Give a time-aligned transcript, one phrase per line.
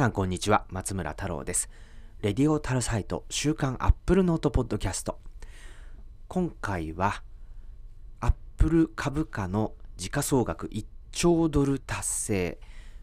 [0.00, 0.64] さんこんにちは。
[0.70, 1.68] 松村太郎です。
[2.22, 5.18] レディオタルサイト週刊アップルノートポッドキャスト。
[6.26, 7.22] 今回は
[8.20, 12.58] アップル株価の時価総額1兆ドル達成。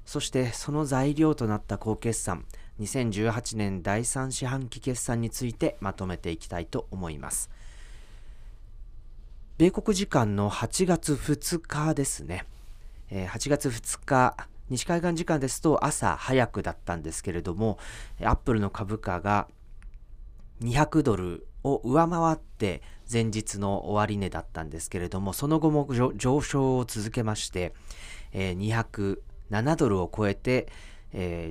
[0.07, 2.45] そしてその材料となった高決算
[2.79, 7.51] 2018年第3四半期決算についてまとめていきたいと思います。
[9.59, 12.47] 米国時間の8月2日ですね、
[13.11, 17.77] 8月2日西海岸時間ですと朝早くだったんですけれども、
[18.21, 19.47] アップルの株価が
[20.61, 22.81] 200ドルを上回って
[23.11, 27.73] 前日の終値だったんですけれども、その後も上昇を続けまして、
[28.33, 30.67] 207ドルを超えて、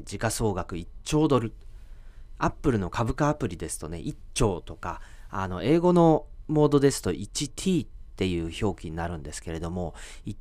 [0.04, 1.54] 時価総額1兆ドル。
[2.38, 9.94] アップルの株価アプリですとね、1兆とか、あの、英語のモードですと 1t っていう表記になるんですけれども、
[10.26, 10.36] 1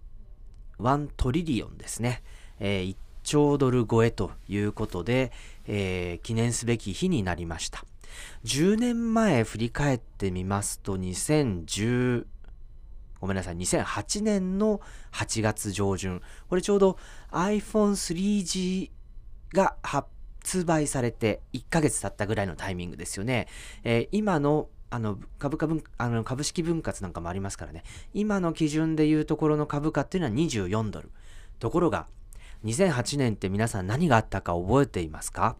[1.15, 2.21] トリリオンですね。
[2.59, 5.31] えー、1兆ドル超えということで、
[5.67, 7.83] えー、記念すべき日になりました。
[8.45, 12.25] 10年前振り返ってみますと、2010、
[13.19, 14.79] ごめんなさい、2008年の
[15.11, 16.97] 8月上旬、これちょうど
[17.31, 18.91] iPhone3G
[19.53, 23.47] が発売されて1ヶ月経ったぐらいのタイミングですよね。
[23.83, 27.83] えー、今のあの株価分あの株式分割なんかもありますからね、
[28.13, 31.11] 今の基準でいうところの株価っていうのは24ドル。
[31.59, 32.07] ところが、
[32.65, 35.55] 2008年って皆さん何があったか覚えていますか？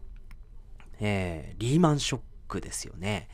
[1.00, 3.28] えー、リーマンショックですよね。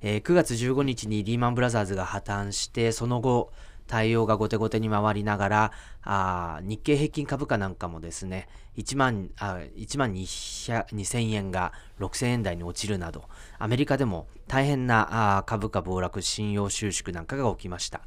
[0.00, 3.52] えー、9月15日にリーマンブラザーズが破綻して、その後、
[3.86, 5.72] 対応が後手後手に回りながら、
[6.02, 13.28] あ日経平均株価なんかもですね、1万、あ1万2000円が6000円台に落ちるなど、
[13.58, 18.00] アメリカでも大変なあ株価暴落、信用収縮なんかが起きました。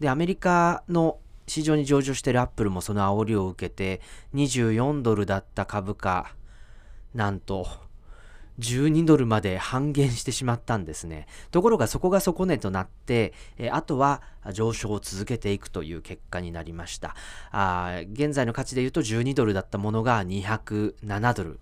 [0.00, 4.00] で、アメリカの市場に上場しているアップルもその煽りを受けて、
[4.34, 6.34] 24ドルだった株価、
[7.14, 7.66] なんと、
[8.58, 11.26] 12ドルまで半減してしまったんですね。
[11.50, 13.34] ところがそこが底値となって、
[13.70, 17.14] あとは上昇を続けていくという結果になりました。
[17.50, 21.60] あ現在の価値で言うと12ドルだったものが207ドル。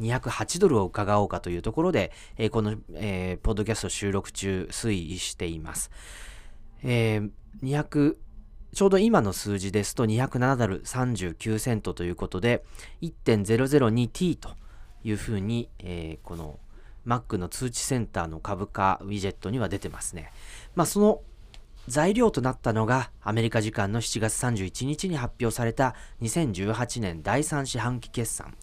[0.00, 2.12] 208ドルを伺おうかというところで、
[2.50, 5.90] この、えー、ポッドキャスト収録中推移しています。
[6.82, 7.30] えー、
[7.62, 8.16] 200
[8.74, 12.64] ちょうど今の数字ですと207ドル39セントということで
[13.02, 14.50] 1.002t と
[15.04, 16.58] いうふうに、えー、この
[17.06, 20.32] Mac の通知センターの株価ウィジェットには出てますね。
[20.74, 21.20] まあその
[21.88, 28.54] 材料となったのがアメリカ時間の7月31日に発表された2018年第3四半期決算。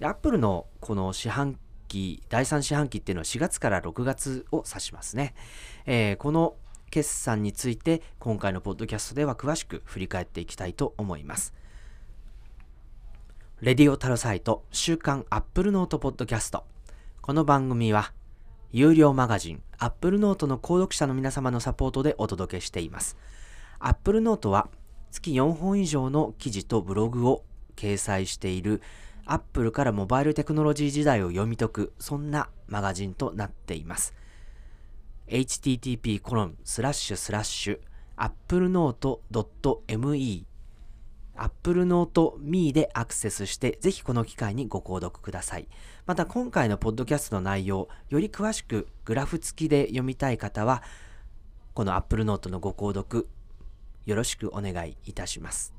[0.00, 1.58] アップルのこの四半
[1.88, 5.34] 期、第3四半期っていうのは4月から6月を指しますね。
[5.84, 6.54] えー、この
[6.92, 11.54] 決算について今回のポッドキャストでは詳しく振り返っていきたいと思います。
[13.62, 16.66] レディオタロサイト週刊アップルノートポッドキャスト。
[17.22, 18.12] この番組は
[18.72, 23.16] 有料マガジンアップルノートの購読者の皆様のサポートでお届けしています。
[23.78, 24.68] アップルノートは
[25.10, 27.42] 月4本以上の記事とブログを
[27.74, 28.82] 掲載している
[29.24, 34.14] アップルからモバイルテクノロジー時代を読み解くそんなマガジンとなっています。
[35.32, 37.80] Http コロンスラッシュスラッシュ
[38.16, 40.44] applenote.me
[41.34, 45.66] applenote.me でアクセスしてぜひこの機会にご購読ください。
[46.04, 50.82] また今回のポッドキャストの内容、より詳しくグラフ付きで読みたい方は、
[51.74, 53.28] この applenot のご購読
[54.04, 55.72] よろしくお願いいたします。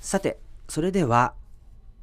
[0.00, 0.38] さて、
[0.68, 1.34] それでは、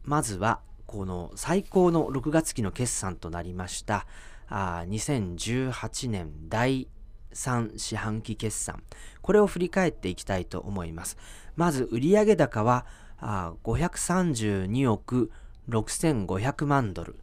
[0.04, 4.06] まずは、この最高の6月期の決算となりました、
[4.52, 6.90] あ2018年第
[7.34, 8.84] 3四半期決算。
[9.22, 11.18] これを振り返っていきたいと思います。
[11.56, 12.86] まず、売上高は
[13.18, 15.32] あ532億
[15.70, 17.16] 6500万ドル。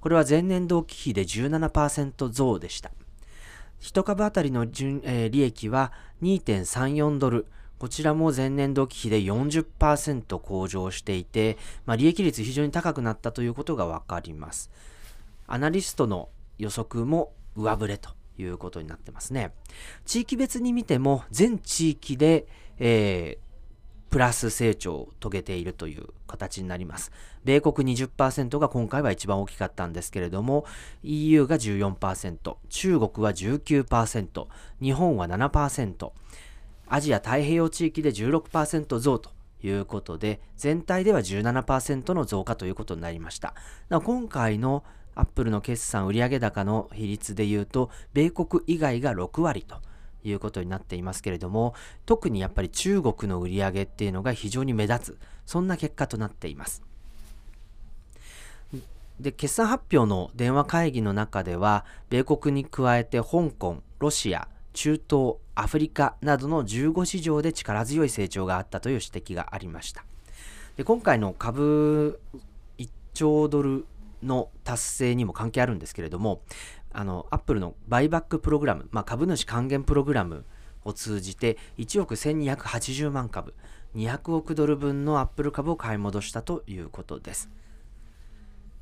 [0.00, 2.90] これは前年同期比で17%増でした。
[3.80, 5.92] 1株当たりの、えー、利益は
[6.22, 7.46] 2.34ドル。
[7.78, 14.70] こちらも前年同期比で40%向上していて、まあ、利益率非常に高くなったということがわかります。
[15.46, 16.28] アナリストの
[16.58, 19.52] 予測も上振れということになってますね。
[20.04, 22.46] 地域別に見ても全地域で、
[22.78, 23.52] えー、
[24.12, 27.12] プラス成長を遂げているという形になります。
[27.44, 30.66] 米国20%が今回は一番大きかったんですけれども、
[31.02, 34.46] EU が14%、中国は19%、
[34.82, 36.12] 日本は7%、
[36.88, 39.30] アジア太平洋地域で16%増と
[39.62, 43.54] いうことで、全体では17%の増加ということになりました。
[43.88, 44.84] 今回の
[45.14, 49.76] アップルの決算売上高の比率で言うと、米国以外が6割と
[50.24, 51.74] いうことになっていますけれども、
[52.06, 56.82] 特にやっぱり中国の売上っていうのが非常に目立つ、そんな結果となっています。
[59.20, 70.04] で、決算発表の電話会議の中では、米国に加えて香港、ロシア、中東、アフリカなどの15市場で力強い成長があったという指摘がありました。
[70.76, 72.18] で今回の株
[72.78, 73.84] 1兆ドル
[74.22, 76.42] の達成にも関係あるんですけれども、
[76.92, 80.44] あの、アップルのバイバックプログラム、まあ、株主還元プログラム
[80.84, 83.54] を通じて1億1280万株、
[83.94, 87.50] 200億ドル分のアップル株を買い戻したということです。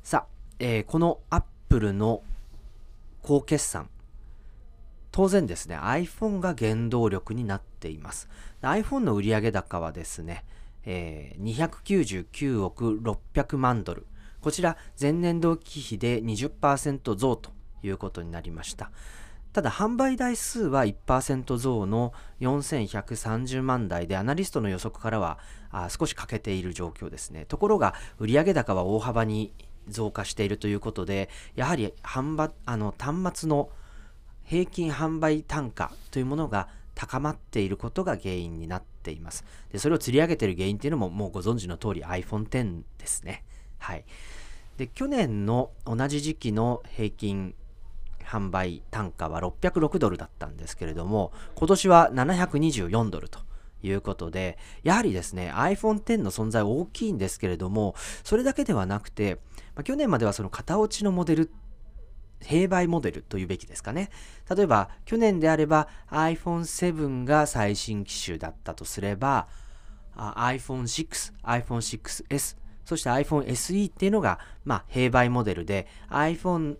[0.03, 2.23] さあ、えー、このアップルの
[3.21, 3.89] 高決算、
[5.11, 8.29] 当然ですね、iPhone が原動力になっています。
[8.61, 10.45] iPhone の売上高はですね、
[10.85, 14.07] えー、299億600万ドル。
[14.41, 17.51] こちら、前年同期比で20%増と
[17.83, 18.91] いうことになりました。
[19.53, 25.37] ただ販売台数は1%増の4130万台でアナリストの予測からは
[25.89, 27.45] 少し欠けている状況ですね。
[27.45, 29.53] ところが売上高は大幅に
[29.89, 32.25] 増加しているということでやはり端
[33.33, 33.69] 末の
[34.43, 39.43] 平均販売単価というものが高まっていることが原因になっています。
[39.75, 43.43] それを釣り上げている原因っていうのももうご存知の通り iPhone X ですね。
[43.81, 44.05] はい。
[44.77, 47.53] で去年の同じ時期の平均
[48.23, 53.39] 販売単価は606ドルだったんですけれども、今年は724ドルと
[53.83, 59.39] いうことで、やはりですね、iPhone X の存在大きいんですけれども、それだけではなくて、
[59.75, 61.51] まあ、去年まではその型落ちのモデル、
[62.41, 64.09] 併売モデルというべきですかね。
[64.55, 69.47] 例えば、去年であれば iPhone7 が最新機種だったとすれば、
[70.15, 72.57] iPhone6、iPhone6S、
[72.91, 76.75] そして iPhone SE っていうのが、まあ、併売モデルで iPhone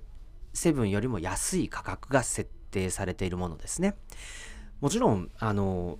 [0.54, 3.96] 7よりも安い価格が設定されているものですね。
[4.82, 6.00] もちろん、あの、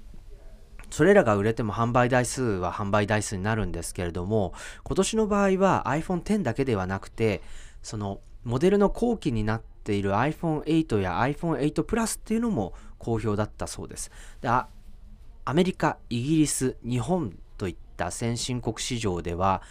[0.90, 4.54] それらが売れても販売台数は販売台数になるんですけれども、
[4.84, 7.42] 今年の場合は iPhone X だけではなくて、
[7.82, 14.12] そのモデルの後期になっている iPhone8 や iPhone8 Plus っていうのも好評だったそうです。
[14.42, 14.68] でア
[15.54, 19.62] メリカ、イギリス、日本といった先進国市場では、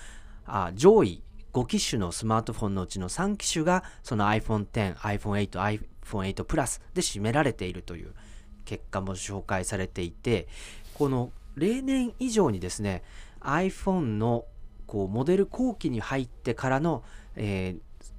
[0.51, 8.13] あ上位5機種のスマートフォンのうちの3機種がその iPhone X、iPhone8、iPhone8 Plus で占められているという
[8.65, 10.49] 結果も紹介されていて、
[10.95, 13.03] この例年以上にですね、
[13.41, 14.45] iPhone の
[14.87, 17.03] こうモデル後期に入ってからの、
[17.37, 18.11] えー、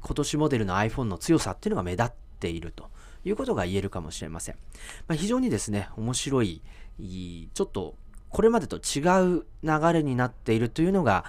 [0.00, 2.10] 今年モデルの iPhone の強さっていうのが目立っ
[2.40, 2.90] ていると
[3.24, 4.56] いうことが言えるかもしれません。
[5.08, 6.62] まあ、非常にですね、面白い、
[6.98, 7.96] ちょっと
[8.28, 9.00] これまでと違
[9.38, 11.24] う流れになっているというのが、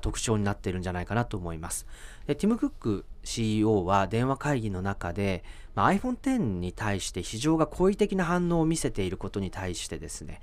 [0.00, 1.86] 特徴になっているんじゃないかなと思います。
[2.26, 5.44] でティム・クック CEO は電話会議の中で、
[5.74, 10.40] まあ、iPhone X に対して市場が好意的な反応を見せていることに対してですね、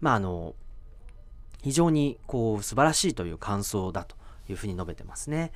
[0.00, 0.54] まあ、あの
[1.62, 4.16] 非常にこう素晴らしいという感想だと
[4.48, 5.52] いうふうに述べてますね。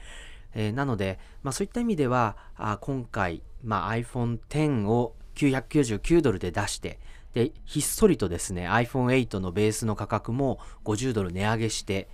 [0.54, 6.98] えー、なので、まあ、そういった意味ではあ今回、まあ、iPhone X を999ドルで出して
[7.34, 12.08] でひっそりとですね iPhone8 のベースの価格も50ドル値上げして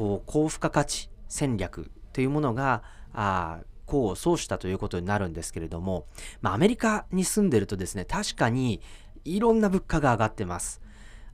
[0.00, 2.82] こう高付加価値戦略というものが
[3.12, 6.06] あ功を奏したということになるんですけれども、
[6.40, 8.80] まあ、アメリカに住んでるとですね確かに
[9.26, 10.80] いろんな物価が上がってます。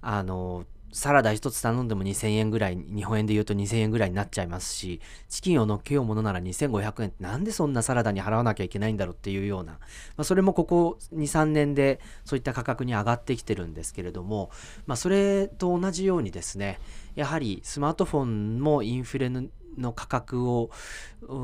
[0.00, 0.64] あの
[0.97, 9.79] サラダ1つ頼んでも2000円ぐらい、日本円で言うと2000円ぐらいになっちゃいますし、チキンを乗っけようものなら2500円ってなんでそんなサラダに払わなきゃいけないんだろうっていうような、ま
[10.17, 14.50] あ、それもここ2、3年でそういった価格に上がってきてるんですけれども、
[14.87, 16.81] まあ、それと同じようにですね、
[17.15, 20.71] やはりスマートフォンもインフレの価格を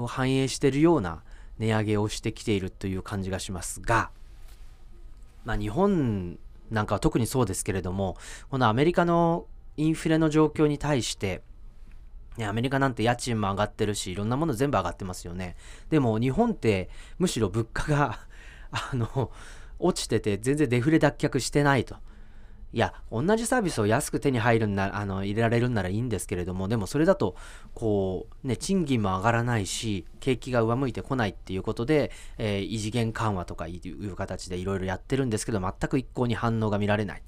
[0.06, 1.22] 反映しているような
[1.58, 4.08] 値上げをしてきているという感じがしますが、
[5.44, 6.38] まあ、日本
[6.72, 8.16] なんかは特にそうですけれども、
[8.50, 11.42] このアメリカのインフレの状況に対して、
[12.36, 15.56] ね、アメリカなんて家賃も上がってるし、いろんなもの全部上がってますよね。
[15.90, 16.88] でも日本って
[17.18, 18.18] むしろ物価が
[18.70, 19.30] あの、
[19.78, 21.96] 落ちてて全然デフレ脱却してないと。
[22.74, 27.36] いや、同じサービスを安く手に入るんなあの入れられるんならいいんですけれども、でもそれだと、
[27.74, 37.22] こう、ね、賃金も上がらないし、景気が上向いてこないっていうことで、えー、異次元緩和とかいう形でいろいろやってるんですけど、全く一向に反応が見られない。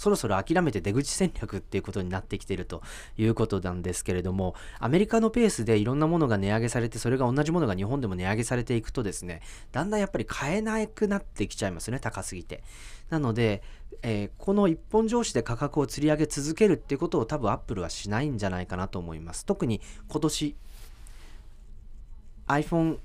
[0.00, 2.82] そろそろ諦めて出口戦略っていうことになってきていると
[3.18, 9.42] いうことなんですけれども、アメリカのペースでいろんなものが値上げされて、それが同じものが日本でも値上げされていくとですね、
[9.72, 12.64] だんだんやっぱり買えなくなってきちゃいますね、高すぎて。
[13.10, 13.62] なので、
[14.00, 19.44] えー、この一本上司で価格を釣り上げ続けるっていうことを多分アップルはしないんじゃないかなと思います。
[19.44, 20.56] 特に今年
[22.48, 22.98] iPhone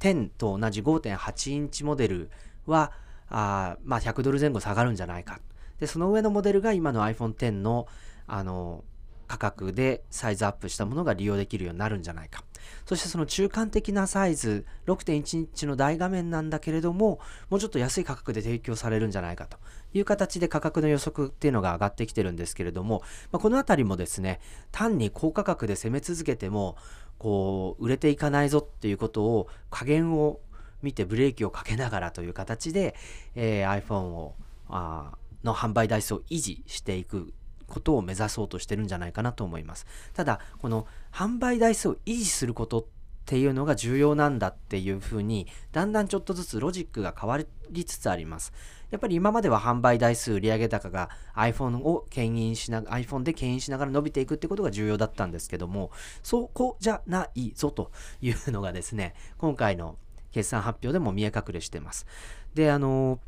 [0.00, 2.30] X と同じ5.8インチモデル
[2.66, 2.92] は
[3.28, 5.40] あまあ、100ドル前後下がるんじゃないか。
[5.80, 7.86] で、その上のモデルが今の iPhone X の
[8.26, 8.84] あの
[9.26, 12.44] 価格でサイズアップしたものが利用できるようになるんじゃないか。
[12.84, 19.58] そしてその中間的なサイズ、6.1インチの大画面なんだけれども、もうちょっと安い価格で提供されるんじゃないかと
[19.94, 23.02] いう形で価格の予測っていうのが上がってきてるんですけれども、
[23.32, 24.40] まあ、このあたりもですね、
[24.72, 26.76] 単に高価格で攻め続けても、
[27.18, 30.40] こう、売れていかないぞっていうことを、加減を
[30.82, 32.94] 見てブレーキをかけながらという形で、
[33.34, 34.34] えー、iPhone を
[34.68, 35.16] あ
[35.46, 37.32] の販売台数を維持していく
[37.66, 39.86] ことを目指そうとしてるんじゃないかなと思います。
[40.12, 42.84] ただ、この販売台数を維持することっ
[43.24, 47.38] ていうのが重要なんだっていうふうに、だんだんちょっとずつロジックが変わ
[47.70, 48.52] りつつあります。
[48.90, 55.90] やっぱり今までは販売台数、売上高が iPhone を牽引しな、iPhone で牽引しながら伸びていくってことが重要だったんですけども、
[56.22, 59.96] そこじゃないぞというのがですね、今回の
[60.30, 62.06] 決算発表でも見え隠れしてます。
[62.54, 63.18] で、あの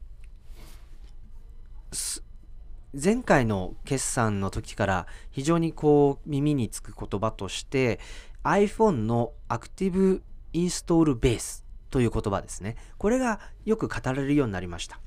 [2.95, 8.01] 前回の決算の時から非常にこう耳につく言葉として
[8.45, 12.77] iPhone のアクティブインストールベースという言葉ですね。
[12.99, 15.01] これがよく語られるようになりました。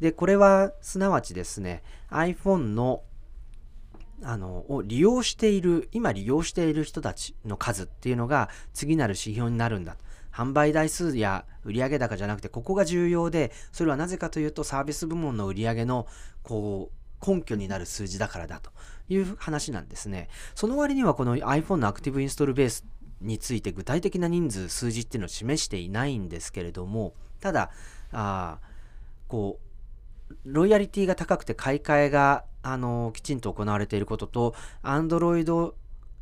[0.00, 3.02] で、これはすなわちですね、iPhone の
[4.24, 10.04] あの、を利用している、今利用している人たちの数っていうのが次なる指標になるんだと。
[10.32, 16.06] 販売台数や売上高じゃなくて、ここが重要で、それはなぜかというと、サービス部門の売上の、
[16.42, 18.70] こう、根拠になる数字だからだと
[19.08, 20.28] いう話なんですね。
[20.54, 22.84] その割にはこの iPhone のアクティブインストールベース
[23.20, 27.70] について具体的な人数、数字っていうのを示していないんですけれども、ただ、
[28.10, 28.58] あ
[29.28, 35.74] こう、ロイヤリティが高くて買い替えが、あの、きちんと行われていることと、Android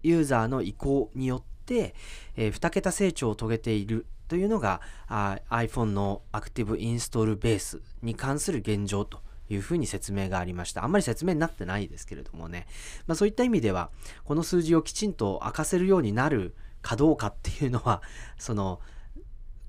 [0.02, 1.46] ユーザーの意向によって、
[1.78, 10.84] えー、2桁成長を遂げているというのがあ iPhone のアクティブインストールベースに関する現状というふうに説明がありました。
[10.84, 12.66] あんまり説明になってないですけれどもね。
[13.06, 13.90] まあそういった意味では、
[14.24, 18.02] この数字をきちんと明かせるようになるかどうかっていうのは、
[18.38, 18.80] その、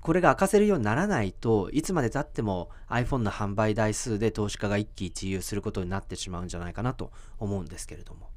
[0.00, 8.28] これが明かせるようにならないといつまでたっても iPhone の販売台数で投資家が一喜一憂することになってしまうんじゃないかなと思うんですけれども。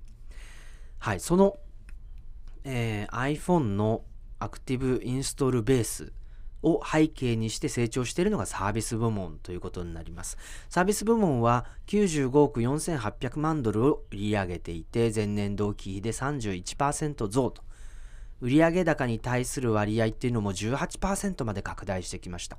[1.00, 1.58] はい、その
[2.66, 4.04] えー、iPhone の
[4.40, 6.12] アクティブインストールベース
[6.64, 10.38] を背景にして成長しているのがサービス部門ということになります。
[10.68, 17.64] サービス部門は95億4800万ドルを売り上げていて、前年同期比で31%増と。
[18.42, 22.58] 売上高に対する割合っていうのも18%まで拡大してきました。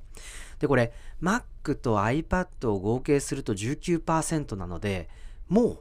[0.59, 5.09] で、これ、Mac と iPad を合計すると19%なので、
[5.49, 5.79] もう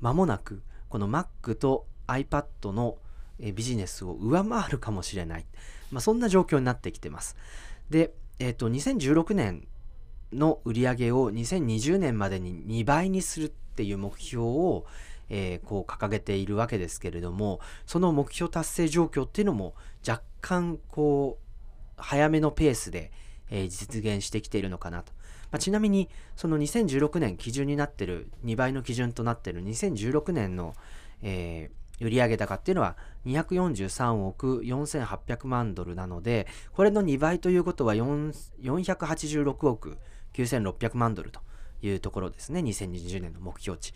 [0.00, 2.98] 間もなく、この Mac と iPad の
[3.40, 5.46] えビジネスを上回るかもしれない。
[5.90, 7.36] まあ、そんな状況になってきてます。
[7.90, 9.66] で、えっ、ー、と、2016年
[10.32, 14.86] の売り上げを2020年までに2倍にするっていう目標を、
[15.28, 19.74] えー、こう掲げているわけですけれども、その目標達成状況っていうのも
[20.06, 21.44] 若干こう、
[21.96, 23.12] 早めのペースで、
[23.50, 25.12] えー、実現してきているのかなと。
[25.50, 30.74] まあ、ちなみに、その2016年基準になってる、2倍の基準となってる2016年の、
[31.22, 32.96] えー売上高っていうのは
[33.26, 39.98] 243億4800万ドルなので、これの2倍ということは486億
[40.34, 41.40] 9600万ドルと
[41.82, 42.60] いうところですね。
[42.60, 43.94] 2020年の目標値。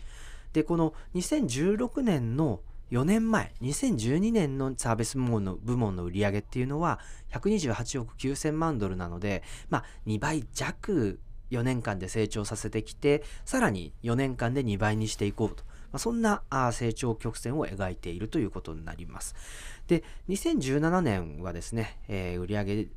[0.53, 6.99] で、この2016年の4年前、2012年のサービス部門の部門の売り上げっていうのは
[7.31, 11.19] 128億9000万ドルなので、まあ2倍弱
[11.51, 19.35] 4年間で成長させてきて、さらに4年間で2倍にしていこうとま、そんな成長曲線を描いているということになります。
[19.87, 22.87] で、2017年はですね、えー、売上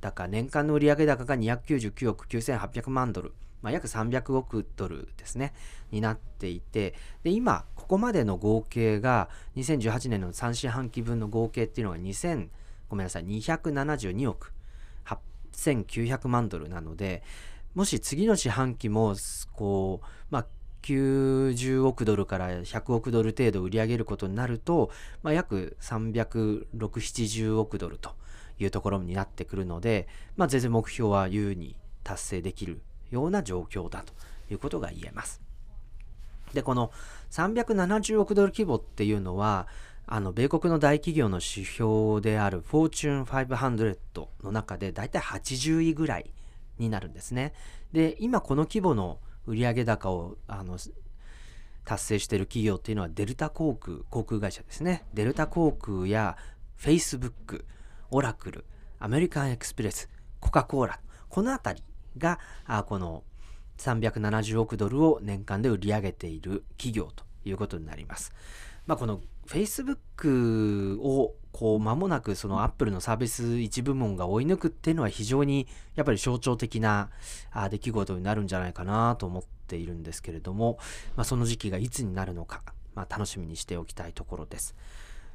[0.00, 5.52] 高、年間の売上高が299億9800万ドル、まあ、約300億ドルですね、
[5.90, 12.48] になっていて、で、今、ここまでの合計が、2018年の3四半期分の合計っていうのが2000、
[12.88, 14.52] ごめんなさい、272億
[15.54, 17.22] 8900万ドルなので、
[17.74, 19.14] もし次の四半期も、
[19.52, 20.46] こう、まあ、
[20.82, 24.90] 90億ドルから100億ドル程度売り上げることになると、
[25.22, 28.10] まあ、約360、70億ドルと
[28.58, 34.12] いうところになってくるので、まあ、全然目標は優に達成できるような状況だと
[34.50, 35.40] いうことが言えます。
[36.54, 36.90] で、この
[37.30, 39.68] 370億ドル規模っていうのは、
[40.06, 43.96] あの、米国の大企業の指標である Fortune 500
[44.42, 46.32] の中でだいたい80位ぐらい
[46.78, 47.52] になるんですね。
[47.92, 49.18] で、今この規模の
[49.50, 50.78] 売上高をあの
[51.84, 55.04] 達成している企業っていうのはデルタ航空、航空会社ですね。
[55.12, 56.36] デルタ航空や
[56.78, 57.64] Facebook、
[58.10, 58.64] オラクル、
[58.98, 60.08] アメリカンエクスプレス、
[60.40, 61.82] コカ・コーラ、このあたり
[62.16, 63.24] があこの
[63.78, 68.32] 370億ドルを年間で売り上げている企業ということになります。
[68.86, 77.10] まあ、この Facebook をこう間もなくその Apple のサービス一部門が追い抜くっていうのは非常にやっぱり象徴的な
[77.50, 80.78] あ出来事になるんじゃないかなと思っているんですけれども、
[81.16, 82.62] まあ、その時期がいつになるのか、
[82.94, 84.74] まあ、楽しみにしておきたいところです。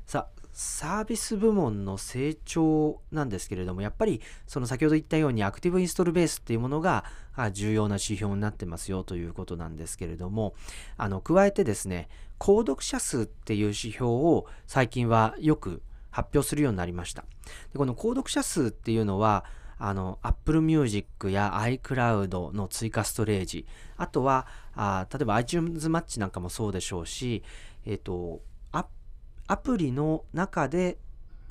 [0.05, 7.05] さあ、サービス部門の成長なんですけれども、やっぱりその先ほど言ったようにアクティブインストールベースっていうものが
[7.53, 10.53] 重要な指標になってますよということなんですけれども、
[10.98, 12.07] あの加えてですね、
[12.39, 15.81] 購読者数っていう指標を最近はよく
[16.15, 17.25] 発表するようになりました。
[17.74, 19.45] でこの購読者数っていうのは、
[19.77, 23.65] あの Apple Music や iCloud の追加ストレージ、
[23.98, 27.43] あとはあ例えば iTunes マッチなんかもそうでしょうし、
[27.86, 28.41] えっ、ー、と
[29.48, 30.98] アプリの中で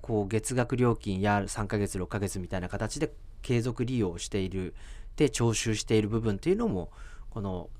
[0.03, 4.75] こう月額料金や3ヶ月6ヶ月みたいな形で継続利用している
[5.17, 6.91] で徴収している部分っていうのも
[7.31, 7.71] この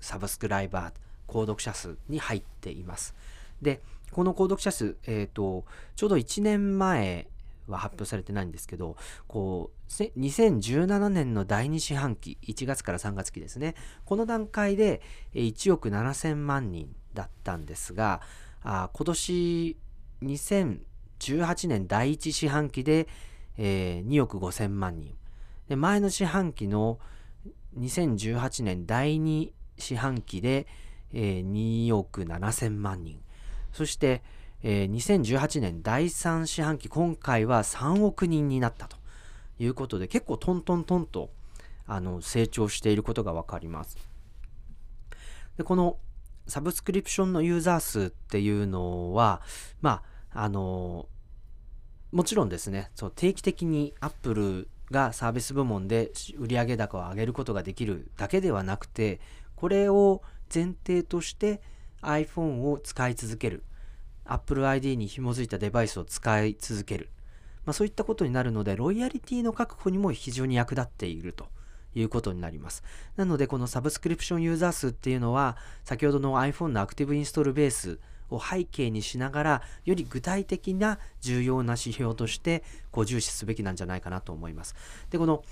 [0.00, 0.94] サブスクライバー
[1.26, 3.14] 購読者数に入っています。
[3.62, 5.64] でこの購読者数、えーと、
[5.94, 7.28] ちょうど1年前
[7.68, 8.96] は発表されてないんですけど
[9.28, 13.74] こう2017年の第2四半期1月から3月期ですね。
[14.04, 15.00] この段階で
[15.34, 18.20] 1億7000万人だったんですが
[18.62, 19.76] あ今年
[20.22, 23.08] 2018年第1四半期で、
[23.56, 25.14] えー、2億5000万人。
[25.68, 26.98] で前の四半期の
[27.78, 30.66] 2018年第2四半期で、
[31.12, 33.20] えー、2億7000万人。
[33.72, 34.22] そして、
[34.62, 38.96] えー、2018年第3四半期今回は3億人になったと
[39.58, 41.30] いうことで結構トントントンと
[41.86, 43.96] あの成長していることが分かります。
[45.56, 45.98] でこの
[46.46, 49.40] サブスクリプションのユーザー数っていうのは、
[49.80, 50.02] ま
[50.34, 51.06] あ、あの、
[52.12, 59.20] もちろんですね、そう定期的に Apple がサービス部門で売上高を上げることができるだけではなくて、
[59.54, 61.62] これを前提として
[62.02, 63.64] iPhone を使い続ける。
[64.24, 67.10] Apple ID に紐づいたデバイスを使い続ける。
[67.64, 71.48] まあ、そういったことになるので、ロイヤリティの確保にも非常に役立っていると。
[71.94, 72.82] いうことになります。
[73.16, 77.98] なので、このサブスクリプションユーザー数っていうのは、先ほどの iPhone のアクティブインストールベース
[78.30, 84.74] を背景にしながら、より具体的な重要な指標としてこう重視すべきなんじゃないかなと思います。
[85.10, 85.44] で、この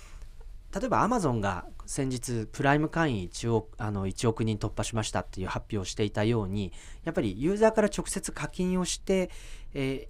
[0.75, 6.73] 例えば Amazon が先日プライム会員1億あの1億人突破しましたっていう発表をしていたように
[7.05, 9.31] やっぱりユーザーから直接課金をして、
[9.73, 10.09] え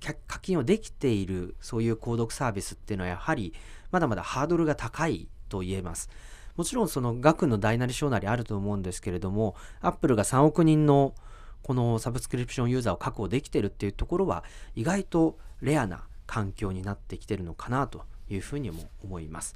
[0.00, 3.54] ー、課金をできているそういう購読サービスっていうのはやはり
[3.92, 6.08] まだまだハードルが高いと言えます。
[6.56, 11.14] もちろんその額の大なり小なりあると思うんですけれども、アップルが3億人の
[11.62, 19.54] このサブスクリプションユーザーを確保できてるっていうところは意外とレアな環境になってきてるのかなというふうにも思います。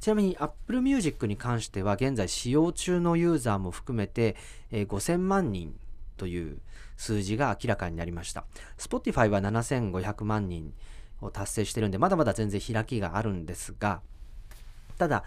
[0.00, 4.36] ちなみに Apple Music に関しては現在使用中のユーザーも含めて、
[4.70, 5.74] えー、5000万人
[6.16, 6.58] という
[6.96, 8.44] 数字が明らかになりました。
[8.78, 10.72] Spotify は7500万人
[11.20, 14.00] を達成してるんでまだまだ全然開きがあるんですが、
[14.98, 15.24] ただ、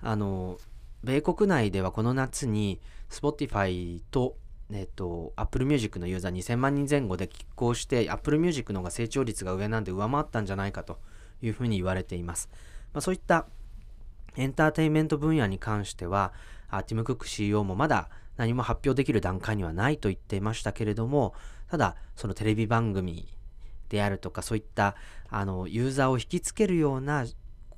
[0.00, 0.58] あの、
[1.04, 2.80] 米国内ではこの夏に
[3.10, 4.36] Spotify と、
[4.70, 10.98] えっと、Apple Music のユーザー2000万人前後で拮抗して Apple Music の方が成長率が上なんで上回ったんじゃないかと
[11.42, 12.48] いうふうに言われています。
[12.92, 13.46] まあ、そういった
[14.36, 16.32] エンターテインメント分野に関しては、
[16.86, 21.34] ティム・クック CEO もまだ何も発表できる段階にはないと言っていましたけれども、
[21.70, 23.28] ただ、そのテレビ番組
[23.88, 24.96] であるとか、そういった
[25.28, 27.24] あのユーザーを引きつけるような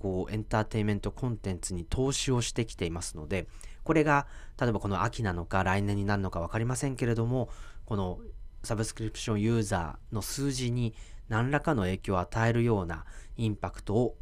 [0.05, 3.47] こうエンターテインメントコンテンツに投資をしてきていますので
[3.85, 4.27] これが
[4.61, 7.49] 例えばこの秋なのか来年になるのか分かりませんけれども
[7.87, 8.19] この
[8.65, 10.95] サブスクリプションユーザーの数字に
[11.31, 13.07] 何らかの影響を与えるような
[13.39, 14.17] インパクトを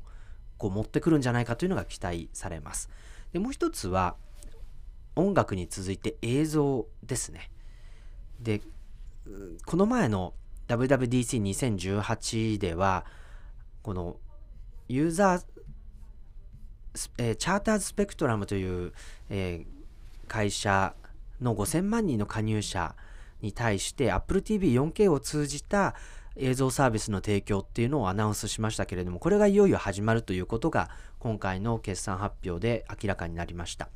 [0.62, 2.88] こう持ってくるんじゃないかというのが期待されます。
[3.32, 4.14] でもう一つは
[5.16, 7.50] 音楽に続いて映像ですね。
[8.38, 8.60] で
[9.66, 10.34] この前の
[10.68, 13.04] WWDC2018 では
[13.82, 14.18] この
[14.88, 15.44] ユーザー
[17.16, 18.92] えー、チャーターズスペクトラムという、
[19.30, 20.94] えー、会社
[21.40, 22.94] の5000万人の加入者
[23.40, 25.94] に対して Apple TV4K を通じた
[26.36, 33.88] 映像サービスの提供っていうのをアナウンスしましたけれどもこれがいよいよ始まるということが今回の決算発表で明らかになりました、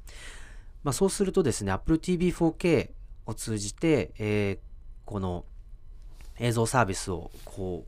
[0.82, 2.90] まあ、そうするとですね Apple TV4K
[3.26, 4.58] を通じて、えー、
[5.04, 5.44] この
[6.38, 7.86] 映像サービスをこ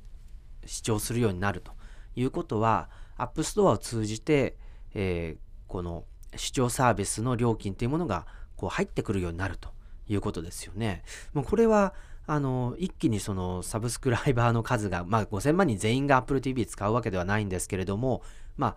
[0.65, 1.73] う視聴するようになると
[2.17, 4.57] いうことは App Store を通じて
[4.95, 6.05] えー、この
[6.37, 9.71] 視聴サービスの料金というものがこう入ってくるようになると
[10.09, 11.03] いうことですよね。
[11.33, 11.95] もうこれは
[12.31, 18.23] あの一気にそのサブスクライバーの数が、まあ、5000万人全員が Apple TV 使うわけではないんですけれども、
[18.59, 18.77] ま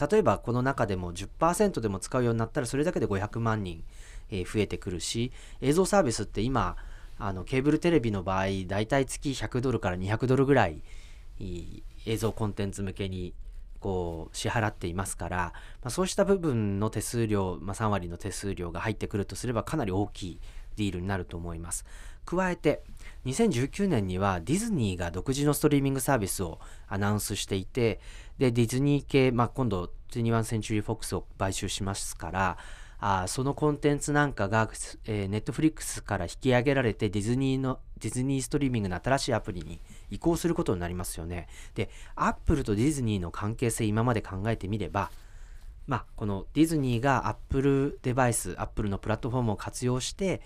[0.00, 3.84] あ、例えばこの中でも10%でも使うようになったらそれだけで500万人、
[4.30, 6.76] えー、増えてくるし映像サービスって今
[7.20, 10.82] あのケーブルテレビの場合だいたい月100ドルから200ドルぐらい
[11.38, 13.32] 映像コンテンツ向けに
[13.78, 15.52] こう支払っていますから、ま
[15.88, 20.40] あ、そうした部分の手数料、まあ、3割の手数料が入ってくるとすればかなり大きい
[20.76, 21.84] ディールになると思います。
[22.24, 22.82] 加えて
[23.26, 26.58] 2019年にはディズニーが独自のストリーミングサービスを
[26.88, 28.00] アナウンスしていて
[28.38, 32.58] でディズニー系、まあ、今度21センチュリーフォックスを買収しますから
[33.00, 34.68] あそのコンテンツなんかが、
[35.06, 39.80] えー、ネットフリックスから引き上げられてディズニーのディズニーストリーミングの新しいアプリに
[40.10, 41.46] 移行することになりますよね。
[41.74, 45.10] で、アップルとディズニーの関係性今まで考えてみれば、
[45.86, 50.42] まあ、このディズニーがアップルデバイス、アップルのプラットフォームを活用して、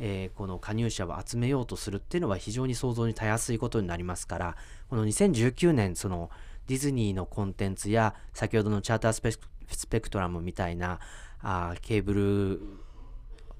[0.00, 4.56] えー、この加入者を集めようとするっていうのは非常に想像にたやすいことになりますから、
[4.88, 6.30] この2019年、その
[6.66, 10.98] ディズニーのコンテンツや、先ほどのチャータースペスペクトラムみたいな、
[11.42, 12.60] あケーブル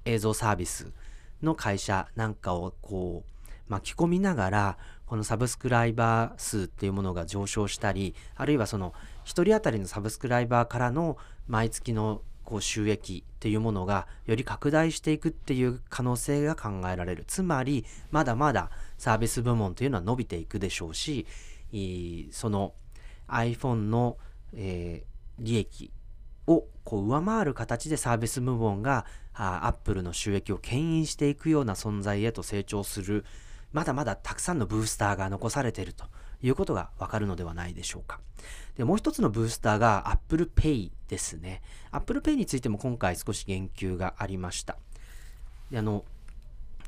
[0.04, 0.92] 映像サービス
[1.42, 8.92] の会社なんかをこう巻き込みながらこのサブスクライバー数っていうものが上昇したりあるいはその
[9.24, 17.24] 1人当たりのサブスクライバーからの毎月のこう収益っていうものがより拡大していくっていう可能性が考えられる。
[17.26, 21.26] つまりまだまだサービス部門というのは伸びていくでしょうし
[22.32, 22.74] その
[23.28, 24.16] iPhone の、
[24.54, 25.90] えー、利益
[26.46, 33.24] をこう上回る形でサービス部門がアップルの収益を牽引していくような存在へと成長する。
[33.72, 36.04] まだまだたくさんのブースターが残されていると。
[36.42, 38.20] いうことがわかるのではないでしょうか。
[38.76, 41.62] でもう一つのブースターが Apple Pay ですね。
[41.90, 44.76] Apple Pay についても今回少し言及がありました。
[45.70, 46.04] であの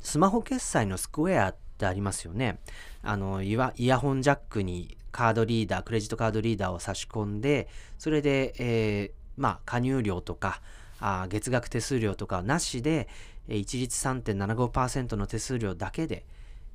[0.01, 2.59] スマホ決済のスクエアってありますよね。
[3.03, 10.61] あのイヤホンジャックにカードリーダー、クレジットカードリーダーを差し込んで、それで、えーまあ、加入料とか
[10.99, 13.09] あ月額手数料とかなしで、
[13.49, 16.25] 一律3.75%の手数料だけで、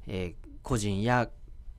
[0.06, 1.30] えー、個人や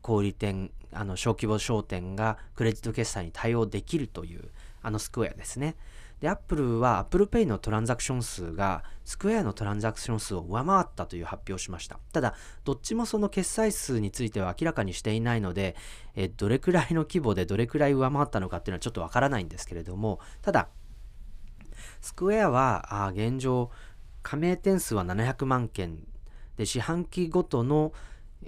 [0.01, 4.51] 小売店、あの小規模商店がクレジット決済に対応できるという
[4.83, 5.77] あのスクエアですね。
[6.21, 11.99] で、Apple は Apple Pay のトランザクション数がスクエアのトランザクション数を上回ったという発表をしました。
[12.13, 15.77] ただ、どっちもその決済数については明らかにしていないので、
[16.17, 20.69] えどれくらいの規模でどれくらい上回ったのかっていうのはちょっとわからないんですけれども、ただ、
[22.01, 23.71] スクエアはあ現状、
[24.23, 26.05] 加盟店数は700万件
[26.57, 27.93] で、四半期ごとの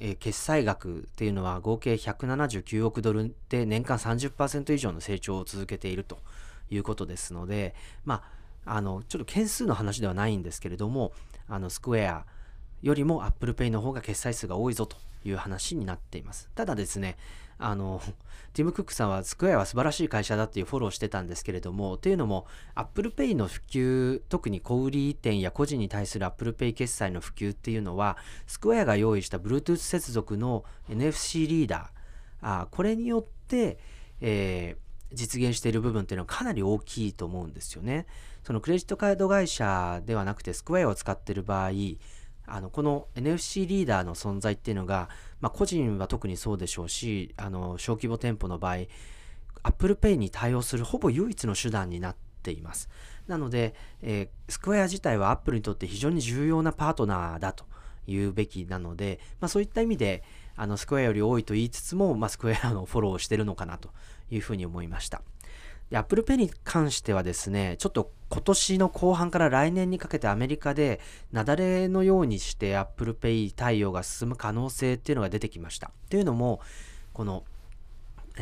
[0.00, 6.18] え決済額というのは合計179億ドルで年間30%以上の成長を続けていると
[6.70, 8.22] いうことですので、ま
[8.64, 11.12] あ、あのちょっと件数の話ではないんですけれども、
[11.48, 12.24] あのスクエア
[12.82, 14.96] よりも Apple Pay の方が決済数が多いぞと。
[15.24, 16.48] いう話になっています。
[16.54, 17.16] ただですね、
[17.58, 18.02] あの、
[18.52, 33.78] ティム・クックさんはスクエアは素晴らしい会社だっていうフォローしてたんですけれども、というのも Apple Pay の普及、特に小売店や個人に対する Apple Pay 決済の普及っていうのは、スクエアが用意した Bluetooth 接続の NFC リーダー、あこれによって、
[34.20, 38.06] えー実現している部分っていうのはかなり大きいと思うんですよね。
[38.42, 41.70] そのクレジットカード会社ではなくてスクエアを使っている場合、
[42.50, 45.08] あのこの NFC リーダーの存在っていうのが、
[45.40, 48.76] まあ、個人は特にそうでしょうし、あの小規模店舗の場合、
[49.62, 52.88] Apple Pay に対応するほぼ唯一の手段になっています。
[53.28, 57.64] なので、えー、スクエア自体は Apple にとって非常に重要なパートナーだと
[58.06, 60.24] 言うべきなので、まあ、そういった意味で、
[60.56, 63.90] あのスクエアより多いと言いつつも、まあ、スクエアのフォローをしてるのかなと
[64.30, 65.22] いうふうに思いました。
[65.90, 71.00] で、Apple Pay に関してはですね、ちょっと今年の後半から来年にかけてアメリカで
[71.32, 75.90] 雪崩のようにして Apple Pay 対応が進む可能性っていうのが出てきました。
[76.08, 76.60] というのも、
[77.12, 77.44] この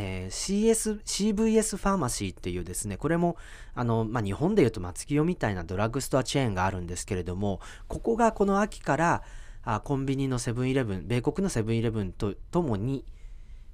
[0.00, 3.36] えー、CS、CVS ファーマシーっていうですね、これも、
[3.74, 9.22] あの、まあ、日本でいうと松清みたいなドラッグストアチェーンがあるんですけれども、ここがこの秋から、
[9.64, 13.04] あコンビニのセブンイレブン、米国のセブンイレブンとともに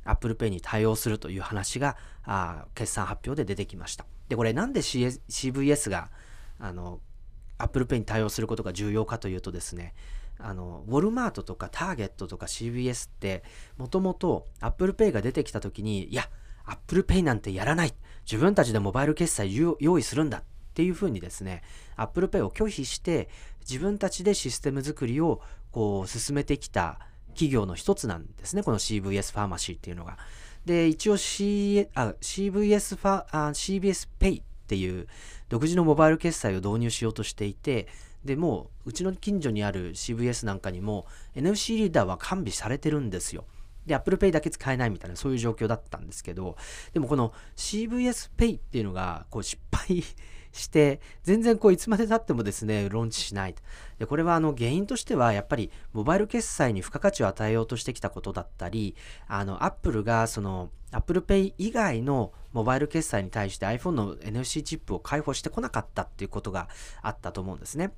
[0.04, 4.06] Apple Pay に対応するという話があ決算発表で出てきました。
[4.28, 6.10] で、これなんで、CS、CVS が
[6.58, 7.00] あの
[7.58, 9.94] Apple Pay に対応することが重要かというとですね、
[10.38, 13.44] あの、ウォルマートとかターゲットとか CVS って
[13.76, 16.28] もともと Apple Pay が出てきた時に、いや、
[16.66, 17.94] Apple Pay なんてやらない。
[18.24, 20.42] 自分たちでモバイル決済用意するんだっ
[20.74, 21.62] ていうふうにですね、
[21.96, 23.28] Apple Pay を拒否して
[23.60, 25.40] 自分たちでシステム作りを
[25.70, 26.98] こう進めてきた
[27.34, 30.16] 企業の一つなんですね、この CVS ファーマシーっていうのが。
[30.64, 35.06] で、一応、C、あ CVS ファあ CBS Pay っていう
[35.50, 37.86] 独自のモバイル決済を導入しようとしていて、
[38.24, 43.44] で、もううちの近所にある CVS なんかにも NFC リーダーは完備されてるんですよ。
[43.86, 46.56] で、Apple Pay だけ使えないみたいな、そういう状況だったんですけど、
[46.94, 50.02] でもこの CVS Pay っていうのが、こう失敗
[50.54, 53.54] して全然こういつまでたってもですねローンチしない
[53.98, 58.94] でこれはあの原因としてはやっぱりモバイル決済に付加価値を与えようとしてきたことだったり
[59.26, 66.68] あのアップルがその Apple Pay 以外のモバイル決済に対して iPhone の NFC チップを開放してこなかったっていうことが
[67.02, 67.92] あったと思うんですね。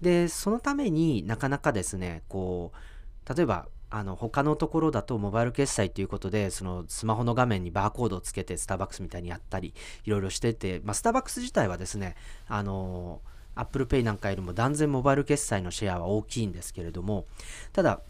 [0.00, 9.74] でそのためになかなかですねこう例えばあの他のところだとモバイル決済ということでそのスマホの画面にバーコードをつけてスターバックスみたいにやったり
[10.04, 12.14] いろいろしてて、まあ、スターバックス自体はですね
[12.48, 13.20] あの
[13.56, 17.26] Apple Pay なんかよりも断然モバイル決済のシェアは大きいんですけれども
[17.72, 18.00] ただ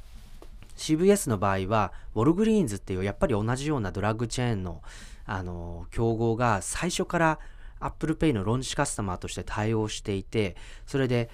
[0.77, 4.83] CVS の場合はウォルグリーンズっていうやっぱり同じようなドラッグチェーンの
[5.27, 7.39] あの競合が最初から
[7.79, 11.31] Apple Pay のローンチカスタマーとして対応していてそれで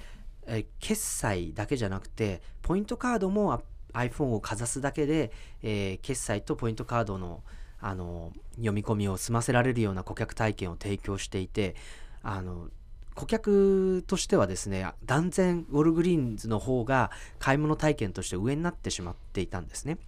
[0.46, 3.62] え決済だけじゃなくてポイントカードも
[3.96, 5.32] iPhone をかざすだけで、
[5.62, 7.42] えー、決済とポイントカードの
[7.78, 11.76] あの読み込みを済ませられるような顧客体験を提供していて
[12.22, 12.68] あの
[13.14, 19.98] 顧客としてはですね断然ウォルグリーンズの方が買い物体験として上になってしまっていたんですね。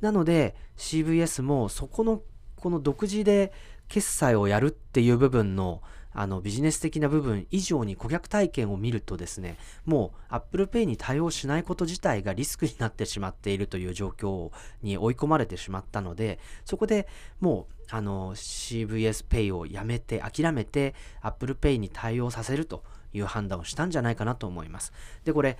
[0.00, 2.22] なので CVS もそこの
[2.56, 3.52] この独自で
[3.88, 5.82] 決済をやるっていう部分の
[6.18, 14.50] あのビジネス的な部分以上に顧客体験を見るとですね、もう Apple Pay に対応しないこと自体がリスクになってしまっているという状況
[14.82, 17.06] に追い込まれてしまったので、そこで
[17.38, 24.92] もうあの CVS Pay をやめて諦めて Apple Pay に対応させるという判断をしたんじゃないかなと思います。
[25.24, 25.58] で、これ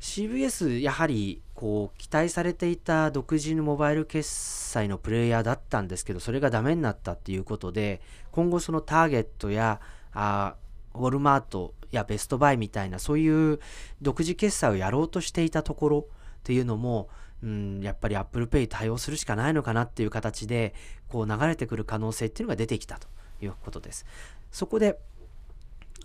[0.00, 8.00] CVS やはりこう期待されていた独自のモバイル決済のプレイヤーだったんですけどそれがダメになったっていうことで
[8.32, 9.80] 今後そのターゲットや
[10.12, 10.56] あ
[10.92, 13.60] ウォルマートやベストバイみたいなそういう
[14.00, 17.08] 独自決済をやろうとしていたところっていうのも、
[17.44, 20.74] うん、やっぱり Apple Pay 対応するしかないのかなっていう形で
[21.06, 23.06] こう流れてくる可能性っていうのが出てきたと
[23.40, 24.04] いうことです。
[24.50, 24.98] そこで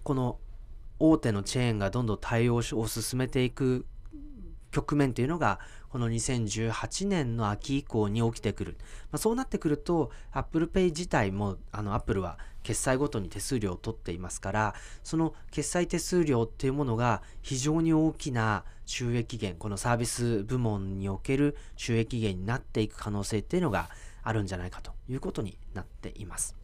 [0.03, 0.37] この
[0.99, 3.87] 大手のチェーンがどんどん対応を進めていく
[4.77, 5.59] 局面というのが
[5.89, 8.77] この2018年の秋以降に起きてくる、
[9.11, 23.89] まあ、そうなってくると Apple Pay 自体もあの Apple は決済ごとに手数料を取っていますからその決済手数料っていうものが非常に大きな収益源このサービス部門における収益源になっていく可能性っていうのが
[24.21, 26.55] あるんじゃないかということになっています。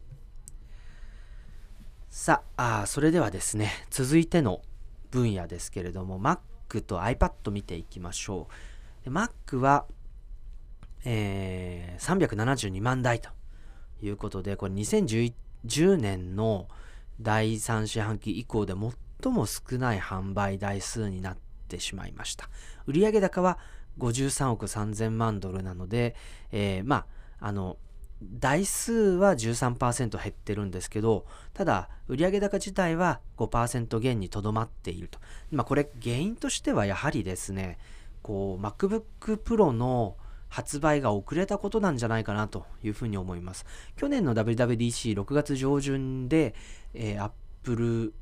[2.10, 4.62] さあそれではですね続いての
[5.10, 6.38] 分野ですけれども Mac
[6.82, 8.48] と iPad 見ていきましょ
[9.06, 9.10] う。
[9.10, 9.86] Mac は、
[11.04, 13.30] えー、372万台と
[14.02, 16.68] いうことでこれ2010年の
[17.20, 18.74] 第3四半期以降で
[19.20, 21.36] 最も少ない販売台数になっ
[21.68, 22.48] てしまいました。
[22.86, 23.58] 売上高は
[23.98, 26.16] 53億3000万ドルなので、
[26.50, 27.06] えー、ま
[27.40, 27.76] ああの
[28.38, 35.18] 台数は13%減ってるんですけど、ただ、売上高自体は5%減にとどまっていると。
[35.50, 37.78] まあ、これ、原因としてはやはりですね、
[38.22, 39.02] こう、MacBook
[39.42, 40.16] Pro の
[40.48, 43.66] 発売が遅れたことなんじゃないかなというふうに思います。
[43.96, 46.54] 去年の WWDC6 月上旬で、
[46.94, 48.14] えー、Apple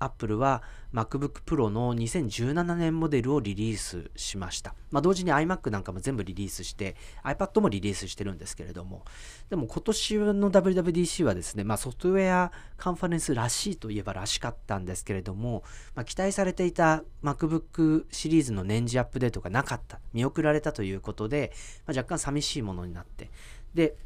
[0.00, 4.74] アップルは MacBook Pro の2017年モデルをリリースしました。
[4.90, 9.04] まあ、同時に iMac なんかも全部リリースして、iPad もリリースしてるんですけれども、
[9.50, 15.62] でも今年の WWDC はですね、まあ、ソフトウェアカンファレンスらしいといえばらしかったんですけれども、
[15.94, 21.52] まあ、期待されていた MacBook シリーズの年次アップデートがなかった、見送られたということで、
[21.86, 23.30] まあ、若干寂しいものになって、
[23.74, 23.96] で、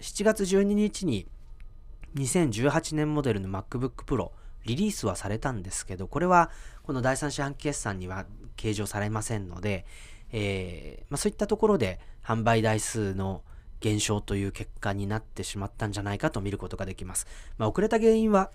[0.00, 1.26] 7月12日に
[2.16, 4.32] 2018年モデルの MacBook Pro
[4.64, 6.50] リリースはされたんですけど、これは
[6.82, 9.86] この第三四半期決算には計上されませんので、
[10.32, 13.42] えー、まあ、そういったところで販売台数の
[13.80, 17.26] 減少という結果になってしまったんじゃないかと見ることができます。
[17.58, 18.50] まあ、遅れた原因は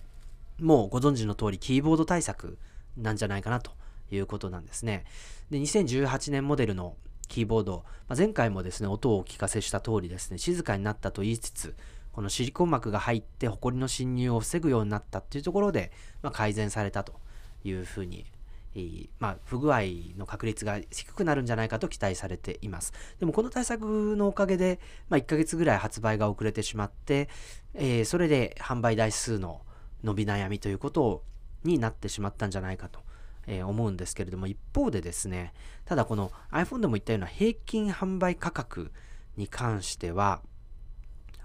[0.59, 2.57] もうご存知の通りキーボード対策
[2.97, 3.71] なんじゃないかなと
[4.11, 5.05] いうことなんですね。
[5.49, 6.95] で、2018年モデルの
[7.27, 11.75] キーボード、まあ、前回もですね、音をお聞かせした通りですね、静かになったと言いつつ、
[12.15, 17.19] このシリコン膜が入ってホコリの侵入を防ぐようになったっていうところで、まあ、改善されたと
[17.65, 18.25] いうふうに、
[18.73, 19.81] え、まあ、不具合
[20.17, 22.93] の確率が低くなるんじゃないかと期待されています。
[23.19, 27.27] でもこの対策のおかげで、まあ、1ヶ月ぐらい発売が遅れてしまって、
[27.73, 29.59] えー、それで販売台数の
[30.01, 31.21] 伸び悩みということ
[31.65, 33.01] になってしまったんじゃないかと。
[33.47, 38.91] え思うんですけれども一方でですねただこの iPhone でも言ったような平均販売価格
[39.37, 40.41] に関しては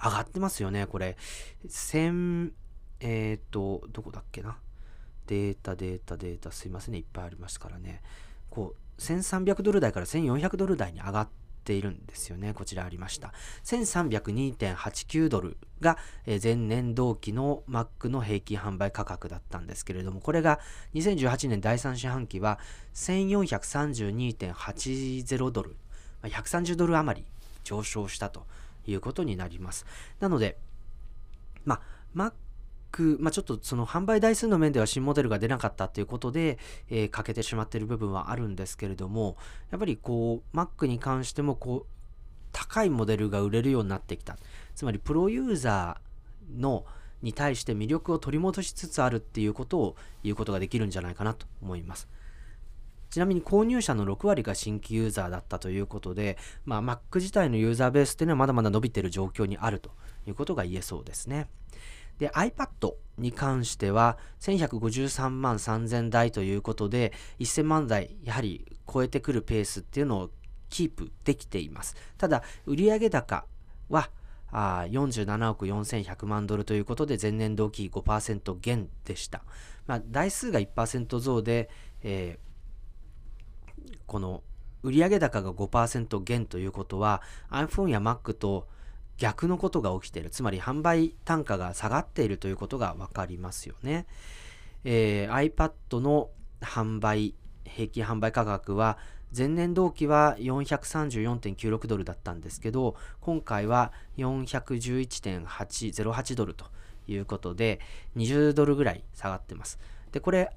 [0.02, 1.16] 上がってますよね、これ。
[1.66, 2.52] 1000、
[3.00, 4.56] えっ、と、どこだっけな？
[5.26, 8.02] データ、データ、データ、すいませんね、いっぱいありますからね。
[8.50, 11.28] こう、1300ドル台から1400ドル台に上がっ
[11.64, 12.52] ているんですよね。
[12.52, 13.32] こちらありました。
[13.64, 15.98] 1302.89ドルが
[16.42, 20.58] 前年同期の Mac の平均販売価格だったんですけれども、これが
[20.94, 22.58] 2018年第3四半期は
[22.94, 25.76] 1432.80ドル、
[26.22, 27.26] 130ドル余り
[27.62, 28.46] 上昇したと
[28.86, 29.86] いうことになります。
[30.20, 30.58] なので、
[31.64, 32.32] まあ、
[32.92, 39.36] Mac まあ、ちょっとその販売台数の面では新モデルが出なかったということで、えー、欠けてしまっている部分はあるんですけれども、
[39.70, 41.92] やっぱりこう、Mac に関してもこう、
[42.52, 44.36] 高いモデルが売れるようになってきた。
[44.74, 46.84] つまり、プロユーザーの
[47.22, 52.08] に対して魅力を取り戻しつつあるっていうことを言うことができるんじゃないかなと思います。
[53.10, 59.90] ちなみに購入者の6割が新規ユーザーだったということで、まあ、Mac 自体のユーザーベースっていうのはまだまだ伸びている状況にあると
[60.26, 61.48] いうことが言えそうですね。
[62.18, 70.30] で、iPad に関しては1153万3000台ということで、1000万台やはり超えてくるペースっていうのを
[70.68, 71.96] キープできています。
[72.18, 73.46] ただ、売上高
[73.88, 74.10] は
[74.52, 79.42] あ47億4100万ドルということで前年同期5%減でした。
[79.86, 81.70] まあ、台数が1%増で、
[82.02, 82.49] えー、
[84.10, 84.42] この
[84.82, 88.66] 売上高が5%減ということは iPhone や Mac と
[89.18, 90.30] 逆のことが起きている。
[90.30, 94.06] つまり販売単価が下がっているということがわかりますよね。
[94.82, 98.98] えー、iPad の販売、平均販売価格は
[99.36, 106.64] 前年同期は434.96ドルだったんですけど、今回は411.808ドルと
[107.06, 107.78] いうことで、
[108.16, 109.78] 20ドルぐらい下がってます。
[110.10, 110.50] で、これ、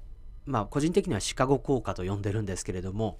[0.46, 3.18] まあ、個人的にはシカゴ効果と呼んでるんですけれども、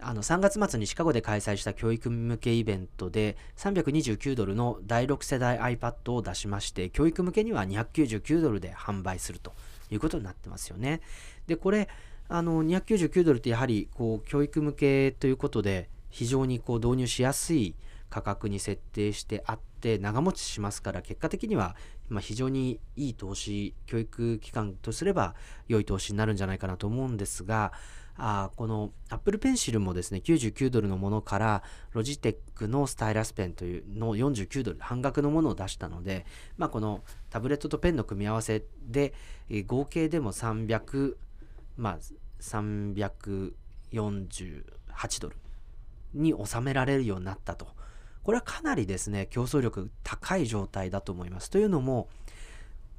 [0.00, 9.52] あの3月末にシカゴで開催した教育向けイベントで329ドルの第6世代 iPad を出しまして教育向けには299ドルで販売すると
[9.90, 11.00] いうことになってますよね。
[11.46, 11.88] で、これ、
[12.28, 17.74] あの299ドルってやはりこう教育向けということで非常にこう導入しやすい
[18.08, 21.76] 価格に設定してあって長持ちしますから結果的には
[22.08, 25.34] ま非常にいい投資教育機関とすれば
[25.68, 27.72] 良い投資になるんじゃないかなと思うんですが
[28.16, 31.62] あこの Apple Pencil もですね、99ドルのものから、
[31.92, 36.24] ロジテックのスタイラスペンというの49ドル、半額のものを出したので、
[36.56, 39.14] まあ、このタブレットとペンの組み合わせで、
[39.50, 41.16] えー、合計でも300、
[41.76, 41.98] まあ、
[42.40, 43.52] 348
[45.20, 45.36] ドル
[46.14, 47.66] に収められるようになったと。
[48.24, 51.50] これはかなりですね、競争力高い状態だと思います。
[51.50, 52.08] というのも、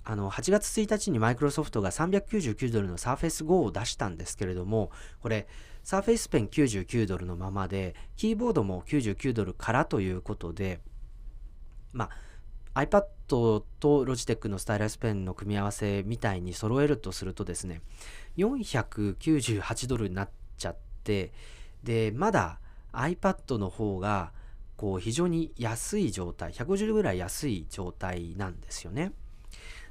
[0.03, 5.47] あの、8月1日にマイクロソフトが399ドルの Surface Go を出したんですけれども、これ、
[5.83, 10.79] Surface Pen 99ドルのままで、キーボードも99ドルからということで、
[11.91, 12.09] ま
[12.75, 17.81] あ、iPad と Logitech のスタイラスペンの組み合わせみたいに揃えるとするとですね、
[18.37, 21.33] 498ドルになっちゃって、
[21.83, 22.59] で、まだ
[22.93, 24.33] iPad の方が、
[24.77, 29.13] こう非常に安い状態、150ぐらい安い状態なんですよね。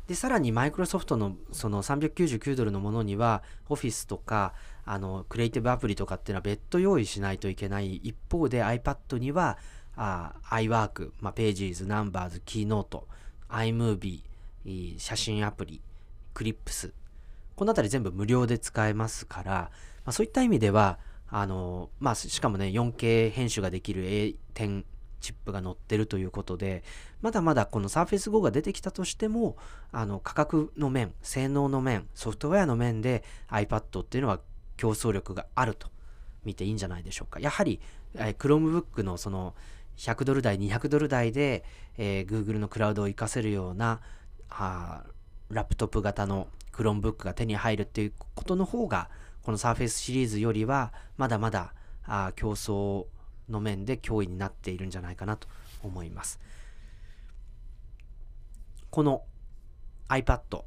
[0.07, 4.53] で、さらにマイクロソフトのその399ドルのものには、オフィスとか、
[4.85, 9.59] あの、クリエイティブアプリとかっていうのは別途用意しないといけない一方で iPad には、
[9.97, 13.05] あ iWork、まあ、Pages、Numbers、Keynote、
[13.49, 14.21] iMovie、
[14.99, 15.81] 写真アプリ、
[16.35, 16.93] Clips、
[17.57, 19.71] このあたり全部無料で使えますから、ま
[20.11, 20.99] あ、そういった意味では、
[21.37, 24.85] あの、まあ、しかもね、4K 編集ができる A10
[25.21, 26.85] チップが載ってるということで、
[27.23, 29.57] まだまだこの Surface Go が出てきたとしても、
[29.91, 34.39] あの価格の面、性能の面、ソフトウェアの面で iPad っていうのは
[34.77, 35.89] 競争力があると
[36.45, 37.41] 見ていいんじゃないでしょうか。
[37.41, 37.81] やはり、
[38.15, 39.57] え Chromebook のその
[39.97, 41.65] 100ドル台、200ドル台で、
[41.99, 44.03] えー、Google のクラウドを活かせるような
[44.49, 45.05] ラ
[45.51, 49.11] ップトップ型の Chromebook が手に入るっていうことの方が、
[49.45, 51.75] この Surface シリーズよりはまだまだ
[52.07, 53.07] あ競争
[53.49, 55.47] の面で脅威になっているんじゃないかなと
[55.83, 56.41] 思います。
[58.91, 59.23] この
[60.09, 60.65] iPad、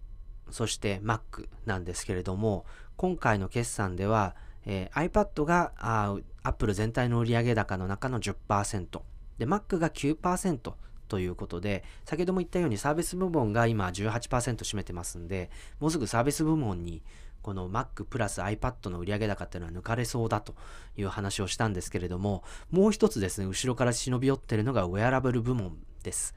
[0.52, 4.36] そして Mac なんですけれども、今回の決算では、
[4.66, 9.02] えー、iPad があ Apple 全体の売上高の中の10%、
[9.38, 10.74] で、Mac が9%
[11.08, 15.50] ということで、先ほども言ったようにサービス部門が今18%占めてますんで、
[15.80, 17.02] もうすぐサービス部門に
[17.48, 20.54] この Mac プラス iPad の売上高っていうのは抜かれそうだと
[20.98, 26.36] いう話をしたんですけれども、もう一つですね、後ろから忍び寄ってるのがウェアラブル部門です。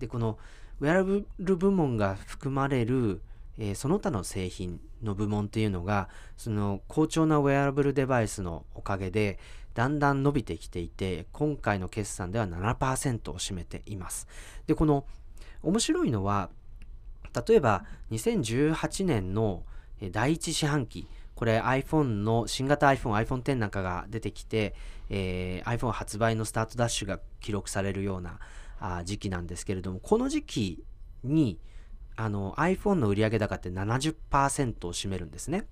[0.00, 0.38] で、この
[0.80, 3.22] ウェアラブル部門が含まれる、
[3.56, 9.38] えー、その他の製品の部門っていうのが、その好調なウェアラブルデバイスのおかげで、
[9.72, 14.28] だんだん伸びてきていて、今回の決算では7%を占めています。
[14.66, 15.06] で、この
[15.62, 16.50] 面白いのは、
[17.48, 19.62] 例えば2018年の
[20.08, 24.74] 第一四半期、これ iPhone の新型 iPhone、iPhone X なんかが出てきて、
[25.10, 28.38] えー、iPhone 発売のスタートダッシュが記録されるような
[28.80, 30.84] あ時期なんですけれども、この時期
[31.24, 31.58] に
[32.16, 35.66] あの iPhone の売上高って70%を占めるんですね。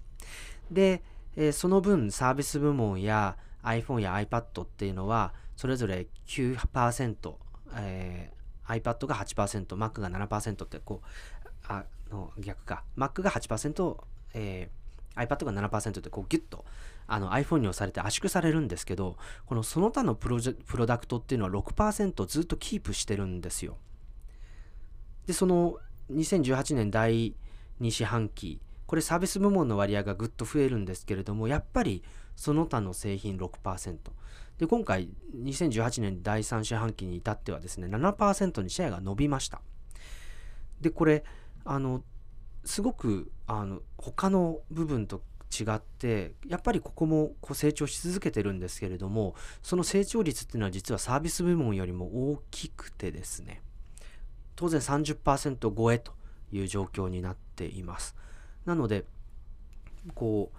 [0.70, 1.02] で、
[1.36, 7.34] えー、その分サービス部門や iPhone や iPad っていうのはそれぞれ9%、
[7.74, 11.06] えー、iPad が8%、Mac が7%ってこう、
[11.68, 13.96] あの逆か、Mac が8%、
[14.34, 16.64] えー、iPad が7%ってこうギュッと
[17.06, 19.16] あの iPhone に押されて圧縮されるんですけど、
[19.46, 23.78] このその他のプロプロダクトっていうのは6%ずっとキープしてるんですよ。
[25.26, 25.78] で、その
[26.10, 27.34] 2018年第
[27.80, 32.02] 2四半期、これサービス部門の割合がぐっと増えるんですけれども、やっぱり
[32.36, 33.96] その他の製品6%。
[34.58, 39.60] で、今回2018年第3四半期に至ってはですね、7%にシェアが伸びました。
[40.80, 41.24] で、これ、
[41.64, 42.02] あの、
[42.68, 53.62] すごく、あの、他の部分と違ってやっぱりここもこう成長し続けてるんですけれどもその成長率っていうのは実はサービス部門よりも大きくてですね
[54.58, 56.12] 当然30%超えと
[56.50, 58.16] いう状況になっています。
[58.64, 59.04] なので、
[60.14, 60.50] こ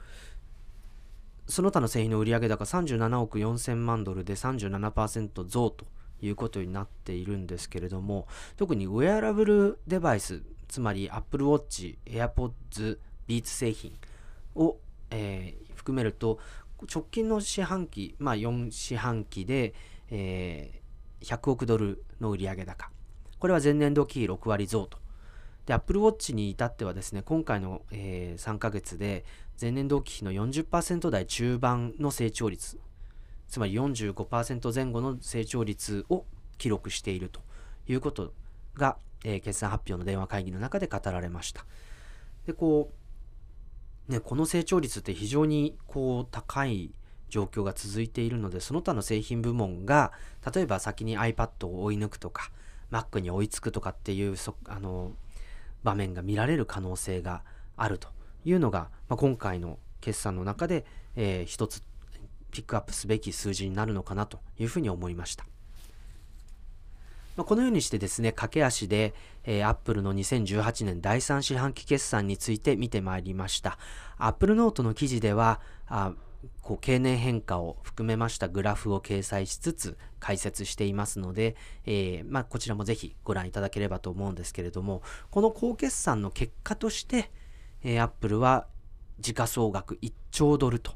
[1.48, 5.86] う、その他の製品の売上高37億4000万ドルで37%増と
[6.22, 13.98] いうことになっているんですけれども、特にウェアラブルデバイス、つまり Apple Watch、AirPods、Beats 製品
[14.56, 14.78] を、
[15.10, 16.40] えー、含めると、
[16.94, 19.74] 直近の四半期、まあ4四半期で、
[20.10, 22.90] えー、100億ドルの売上高。
[23.40, 25.00] これは前年度期6割増と。
[25.66, 29.26] で、Apple Watch に至ってはですね、今回の、えー、3ヶ月で
[29.60, 32.80] 前年同期比の40%台中盤の成長率、
[33.48, 36.26] つまり45%前後の成長率を
[36.58, 37.42] 記録していると
[37.88, 38.34] いうこと
[38.76, 41.66] が、えー、決算発表の電話会議の中で語られました。
[42.46, 42.92] で、こ
[44.08, 46.92] う、ね、この成長率って非常にこう高い
[47.30, 50.12] 状況が続いているので、その他の製品部門が、
[50.54, 52.52] 例えば先に iPad を追い抜くとか、
[52.92, 55.12] Mac に追いつくとかっていうそあの
[55.84, 57.44] 場面が見られる可能性が
[57.78, 58.10] あると
[58.46, 61.84] いうのが、まあ、今回の決算の中で、えー、一つ
[62.52, 65.46] ピックアップすべき数字になるのかなというふうに思いました。
[67.40, 69.14] まあ、このようにしてですね、駆け足で、
[69.46, 73.78] えー、Apple の2018年第3四半期決算について見てまいりました。
[74.18, 76.12] Apple Note の記事では、あ
[76.62, 87.32] こう経年変化を含めましたグラフを掲載しつつ解説していますので、えー、まあ、こちらもぜひご覧いただければと思うんですけれども、この高決算の結果として、
[87.84, 88.68] えー、Apple は
[89.22, 90.92] 時価総額1兆ドルと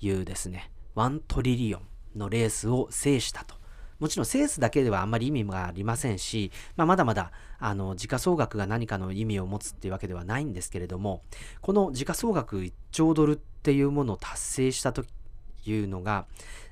[0.00, 1.82] いうですね、1トリリオン
[2.14, 3.56] のレースを制したと
[3.98, 11.22] もちろんセースだけではあんまり意味がありませんし、まあ、まだまだあの時価総額が何かの意味を持つっていうわけではないんですけれども
[11.60, 15.04] この時価総額1兆ドルっていうものを達成したと
[15.66, 16.26] いうのが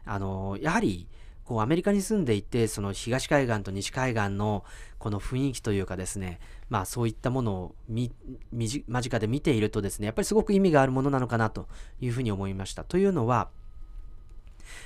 [0.05, 1.07] あのやはり
[1.45, 4.65] こうアメリカに住んでいてその東海岸と西海岸の
[4.99, 11.69] この雰囲気というかですねまあそういったものを間近で見ているとですねやっぱりすごく意味があるものなのかなと
[12.01, 12.85] いうふうに思いました。
[12.85, 13.49] というのは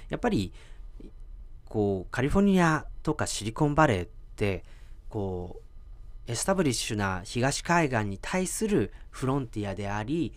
[0.08, 0.52] やっぱり
[1.68, 4.64] こうカリフォルニアとかシリコンバレーって
[5.08, 5.60] こ
[6.26, 10.34] う establish な東海岸に対するフロンティアであり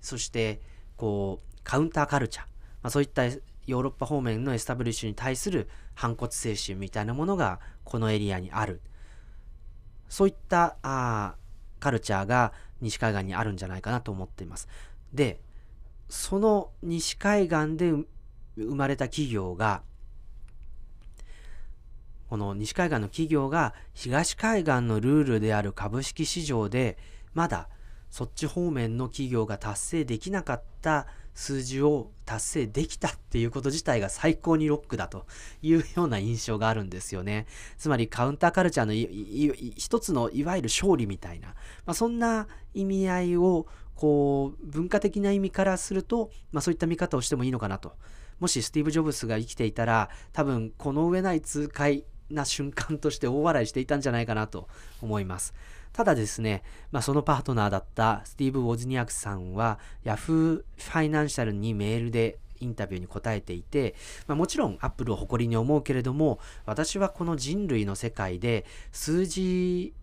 [0.00, 0.60] そして
[0.96, 2.44] こうカウンターカルチャー、
[2.82, 8.80] まあ、そういったヨーロッパ方面の establish に対する反骨精神みたいなものがこのエリアにある。
[10.08, 11.34] そういったあ
[11.80, 14.68] カルチャーが西海岸にあるんじゃないかなと思っています。
[15.12, 15.40] で
[16.08, 17.90] その西海岸で
[18.56, 19.82] 生まれた企業が
[22.28, 26.98] この西海岸の企業が東海岸のルールである株式市場で
[27.32, 27.68] まだ
[28.10, 35.26] そっち方面の企業が達成できなかった数字を達成できたっていうこと自体が最高にロックだと
[35.62, 37.46] いうような印象があるんですよね。
[37.76, 41.54] つまりカウンターカルチャーの一つのいわゆる勝利みたいな、ま
[41.86, 43.66] あ、そんな意味合いを
[43.96, 47.96] こう文化的な意味からすると、まあ、そういった見方をしてもいいのかなと。
[48.38, 54.68] もしスティーブ・ジョブスが生きていたら多分この上ない痛快な瞬間として大笑いしていたんじゃないかなと
[55.02, 55.54] 思います。
[55.92, 63.94] ただですね、まあ、そのパートナーだったスティーブ・ウォズニアクさんは Yahoo ファイナンシャルにメールでインタビューに答えていて、
[64.26, 69.94] まあ、もちろんアップルを誇りに思うけれども私はこの人類の世界で数字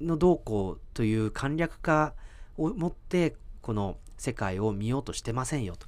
[0.00, 2.14] の動向という簡略化
[2.56, 5.86] を持ってこの世界を見ようとしてませんよと。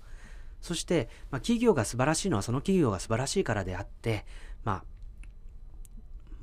[0.60, 4.26] そして、まあ、企業が素晴らしいのはその企業が素晴らしいからであって、
[4.64, 4.84] まあ、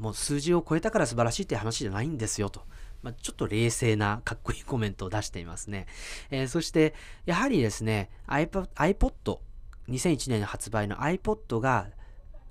[0.04, 2.62] もう数字を超えたから素晴らしいって話じゃないんですよと。
[3.02, 5.88] まあ、ちょっと冷静なかっこいいコメントを出していますね。
[6.30, 6.94] えー、そして、
[7.26, 9.40] やはりですね、iPod、
[9.88, 11.88] 2001年発売の iPod が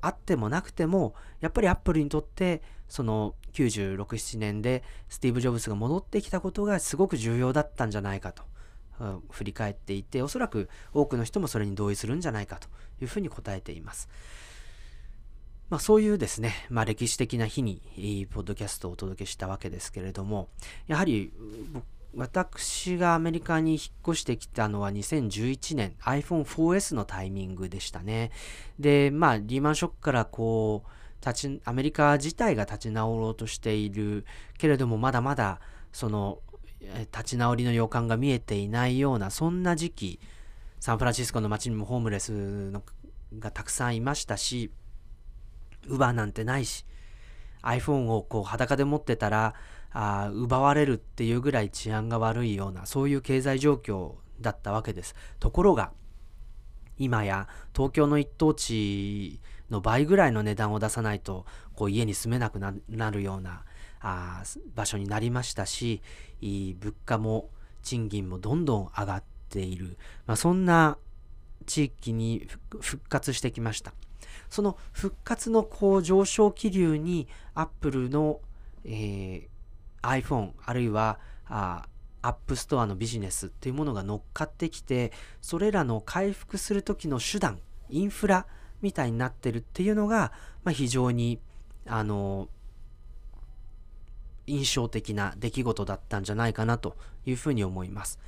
[0.01, 8.43] あってもなくてもやっぱりアップルにとってその96、7年でスティーブ・ジョブズが戻ってきたことがすごく重要だったんじゃないかと、
[9.01, 12.69] うん、振り返っていておそらく多くの人もそれに同意するんじゃないかと
[13.01, 14.09] いうふうに答えています。
[15.73, 17.81] まあ、そういうですね、まあ、歴史的な日に、
[18.31, 20.51] ポッドキャストをお届けしたわけですけれども、
[20.87, 21.33] やはり
[22.15, 28.33] 私がアメリカに引っ越してきたのは2011年 iPhone4S のタイミングでしたね。
[28.79, 34.27] で、まあ、リーマンショックからこう、立ち、アメリカ自体が立ち直ろうとしている
[34.59, 35.59] けれども、まだまだ、
[35.91, 36.41] その、
[37.13, 40.21] 立ち直りの予感が見えていないような、そんな時期、
[40.81, 42.83] サンフランシスコの街にもホームレスの
[43.39, 44.71] がたくさんいましたし、
[45.89, 46.85] ウバーなんてないし、
[47.63, 49.55] iPhone をこう裸で持ってたら
[49.93, 55.15] あ奪われるっていうぐらい治安が悪いようなそういう経済状況だったわけです。
[55.39, 55.93] ところが
[56.99, 63.65] 今や東京の一等地の倍ぐらいの値段を出さないとこう家に住めなくなるような
[64.01, 64.43] あ
[64.75, 66.03] 場所になりましたし
[66.41, 67.51] 物価も
[67.83, 70.99] 賃金もどんどん上がっている、まあ、そんな
[71.67, 72.49] 地域に
[72.81, 73.95] 復活してきました。
[74.49, 78.41] その復活のこう上昇気流にアップルの、
[78.85, 81.87] えー、iPhone あるいはあ
[82.23, 87.59] アップストアのビジネスっていうものが乗っかってきてそれらの回復する時の手段
[87.91, 88.47] インフラ
[88.81, 90.33] みたいになってるっていうのが、
[90.65, 91.41] まあ、非常に
[91.87, 92.49] あの
[94.47, 98.19] 印象的な出来事だったんじゃないかなというふうに思います。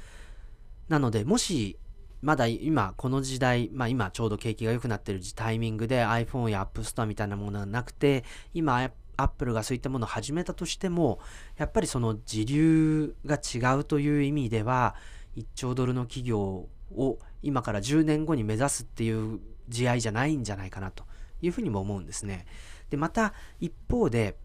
[0.89, 1.77] なのでもし
[2.25, 11.21] まだ今この時代、まあ今ちょうど景気が良くなってるタイミングで iPhone や App Store みたいなものがなくて、今アップルがそういったものを始めたとしても、
[11.59, 14.95] やっぱりその時流が違うという意味では、
[15.37, 16.67] 1兆ドルの企業
[16.97, 21.05] を今から10年後に目指すっていう地合じゃないんじゃないかなと
[21.43, 22.47] いうふうにも思うんですね。
[22.89, 24.39] で、また一方で、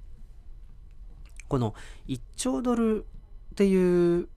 [1.47, 1.73] この
[2.09, 3.05] 1兆ドル
[3.51, 4.27] っていう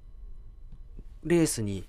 [1.25, 1.89] レースに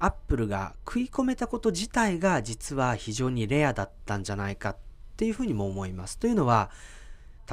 [0.00, 4.76] アップルが食い込めたこと自体が実は非常にレアだったんじゃないかっ
[5.16, 6.18] ていうふうにも思います。
[6.18, 6.70] というのは、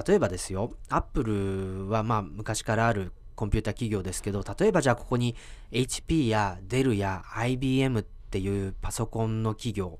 [0.08, 5.36] 例えばですよ、アップルはまあ昔からあるコンピュータ企業ですけど、例えばじゃあここに
[5.72, 10.00] HP や Dell や IBM っていうパソコンの企業、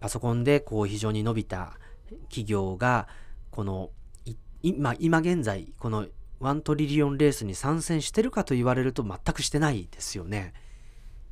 [0.00, 1.78] パソコンでこう非常に伸びた
[2.28, 3.08] 企業が、
[3.50, 3.90] この
[4.62, 6.06] 今、今現在、この
[6.40, 10.52] 1トリリオンレースに参戦してるかと言われると全くしてないですよね。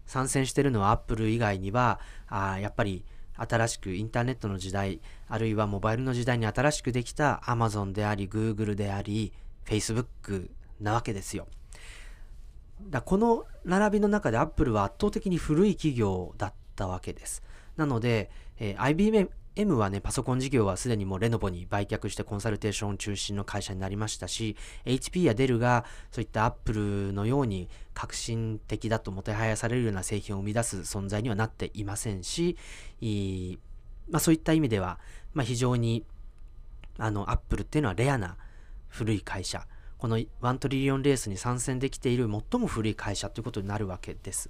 [0.06, 3.04] 参戦してるのはアップル以外にはあやっぱり
[3.36, 9.32] 新しくインターネットの時代あるいはモバイルの時代に新しくできた Amazon であり Google であり
[9.64, 10.50] Facebook
[10.80, 11.46] なわけですよ。
[12.90, 17.42] だこの並びの中でアップルは圧倒的に古い企業だったわけです。
[17.76, 32.56] なので、えー、IBM, M はね、パソコン事業はすでにもうレノボに売却してコンサルテーション中心の会社になりましたし、HP やデルがそういったアップルのように革新的だともてはやされるような製品を生み出す存在にはなっていませんし、
[33.02, 33.58] い
[34.10, 34.98] まあ、そういった意味では、
[35.34, 36.04] まあ、非常に
[36.98, 38.38] あのアップルっていうのはレアな
[38.88, 39.66] 古い会社、
[39.98, 44.48] この1トリリオンレースに参戦できている最も古い会社ということになるわけです。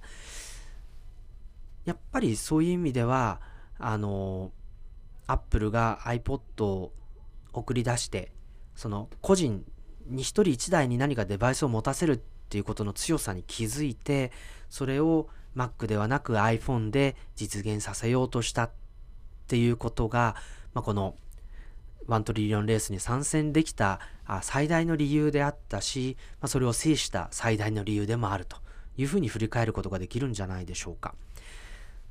[1.83, 3.41] やっぱりそういう意味では、
[3.77, 4.51] あの
[5.27, 6.91] アップルが iPod を
[7.53, 8.31] 送り出して
[8.75, 9.63] その個人
[10.07, 12.17] に1人1台に何かデバイスを持たせるっ
[12.49, 14.31] ていうことの強さに気づいて
[14.69, 18.71] それを Mac ではなく iPhone で実現させようとしたっ
[19.47, 20.35] ていうことが、
[20.73, 21.15] まあ、この
[22.07, 23.99] ワントリリオンレースに参戦できた
[24.41, 28.57] 最大の理由であったし、まあ、それを制した最大の理由でもあると
[28.97, 31.15] いうふうに振り返ることができるんじゃないでしょうか。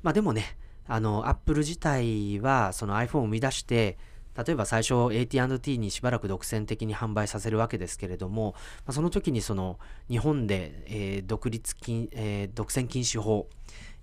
[0.01, 0.57] まあでもね、
[0.87, 3.97] あの、Apple 自体はその iPhone を生み出して、
[4.35, 9.77] 例えば最初 AT&T にしばらく独占的に販売させるわけですけれども、まあ、その時にその
[10.09, 13.47] 日本で、えー、独立禁、えー、独占禁止法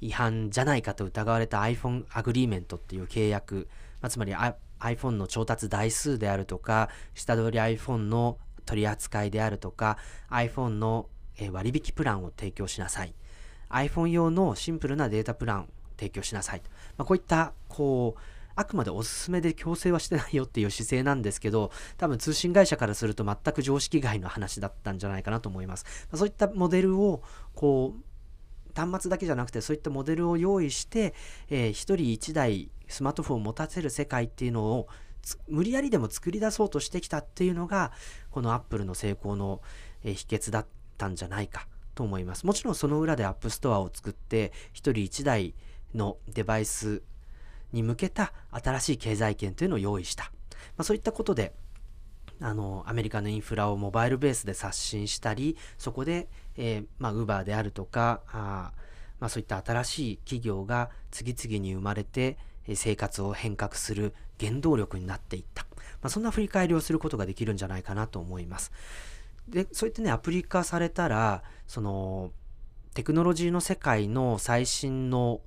[0.00, 3.68] 違反じゃないかと疑われた iPhone アグリーメントっていう契約、
[4.00, 4.32] まあ、つまり
[4.78, 9.98] iPhone の調達台数であるとか、下取り iPhone の取り扱いであるとか、
[10.30, 11.08] iPhone の
[11.52, 13.14] 割引プランを提供しなさい。
[13.68, 15.68] iPhone 用のシンプルなデータプラン
[16.00, 16.70] 提供しなさいと。
[16.96, 18.20] まあ、こういった、こう、
[18.56, 25.84] あくまでおすすめで強制はしてないよっていう姿勢なんですけど、多分通信会社からすると全く常識外の話だったんじゃないかなと思います。
[26.10, 27.22] まあ、そういったモデルを、
[27.54, 28.10] こう、
[28.74, 31.14] 端末だけじゃなくてそういったモデルを用意して、
[31.48, 34.88] えー、1人1台スマートフォンを持たせる世界っていうのを
[35.48, 37.92] 無理やりでも作り出そうとしてきたっていうのが
[38.30, 39.60] このアップルの成功の、
[40.02, 42.46] え、秘訣だったんじゃないかと思います。
[42.46, 45.54] もちろんその裏でアップストアを作って1人1台
[45.94, 47.02] のデバイス
[47.72, 50.24] に向けた新しい経済圏というのを用意した。
[50.76, 51.54] まあ、そういったことで、
[52.40, 58.72] あの、アメリカのインフラをモバイルベースで刷新したり、そこで、えー、ま、ウーバーであるとか、あ
[59.20, 62.38] まあ、そういった新しい企業が次々に生まれて、
[62.74, 65.66] 生活を変革する原動力になっていった。
[66.02, 68.72] まあ、そんな振り返りをすることができるんじゃないかなと思います。
[69.48, 72.32] で、そうやってね、アプリ化されたら、その、
[72.94, 75.40] テクノロジーの世界の最新の、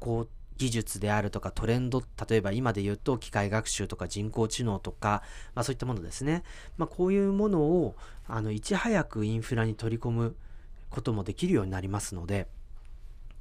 [0.00, 5.22] こう、技術であるとかトレンド、例えば今で言うと機械学習とか人工知能とか、
[5.54, 6.42] まあそういったものですね。
[6.76, 7.94] まあこういうものを、
[8.28, 10.36] あの、いち早くインフラに取り込む
[10.90, 12.46] こともできるようになりますので、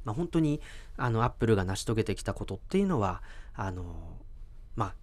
[0.06, 0.62] まあ本当に、
[0.96, 3.22] あの、アップルが成し遂げてきたことっていうのは、
[3.54, 4.18] あの、
[4.78, 4.96] まあ、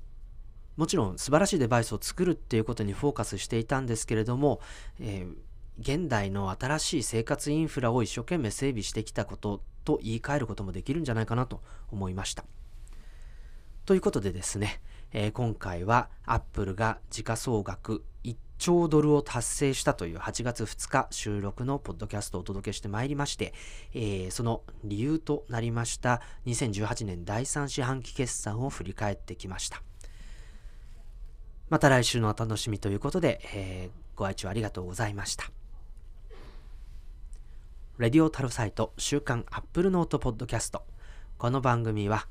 [0.76, 4.60] もちろん素晴らしいデバイスを作るっていうことにフォーカスしていたんですけれども、
[5.00, 5.34] えー、
[5.80, 12.44] 現代の新しい生活インフラを一生懸命整備してきたことと言い換えることもできるんじゃないかなと思いました。
[13.86, 14.80] ということでですね、
[15.12, 23.54] えー、今回はアップルが時価総額1兆ドルを達成したという8月2日収録のポッドキャストをお届けしてまいりまして、
[23.94, 29.82] えー、その理由となりました2018年第3四半期決算を振り返ってきました。
[31.68, 35.55] また来週のお楽しみということで、えー、ご愛聴ありがとうございました。
[37.98, 40.82] レディオタルサイト週刊アップルノートポッドキャスト。
[41.38, 42.28] この番組は、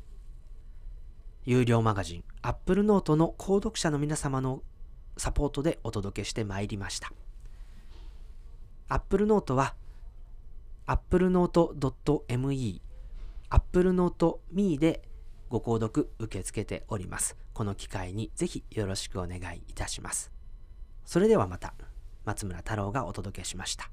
[1.44, 4.62] 有料マガジンアップルノートの購読者の皆様の
[5.18, 7.12] サポートでお届けしてまいりました。
[8.90, 9.74] アップルノートは、
[10.86, 12.82] applenote.me、
[13.50, 15.02] applenote.me で
[15.50, 17.36] ご購読受け付けております。
[17.54, 20.32] この機会にぜひよろしくお願いいたします。
[21.06, 21.74] それではまた、
[22.24, 23.90] 松村太郎がお届けしました。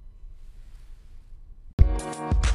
[2.32, 2.46] Thank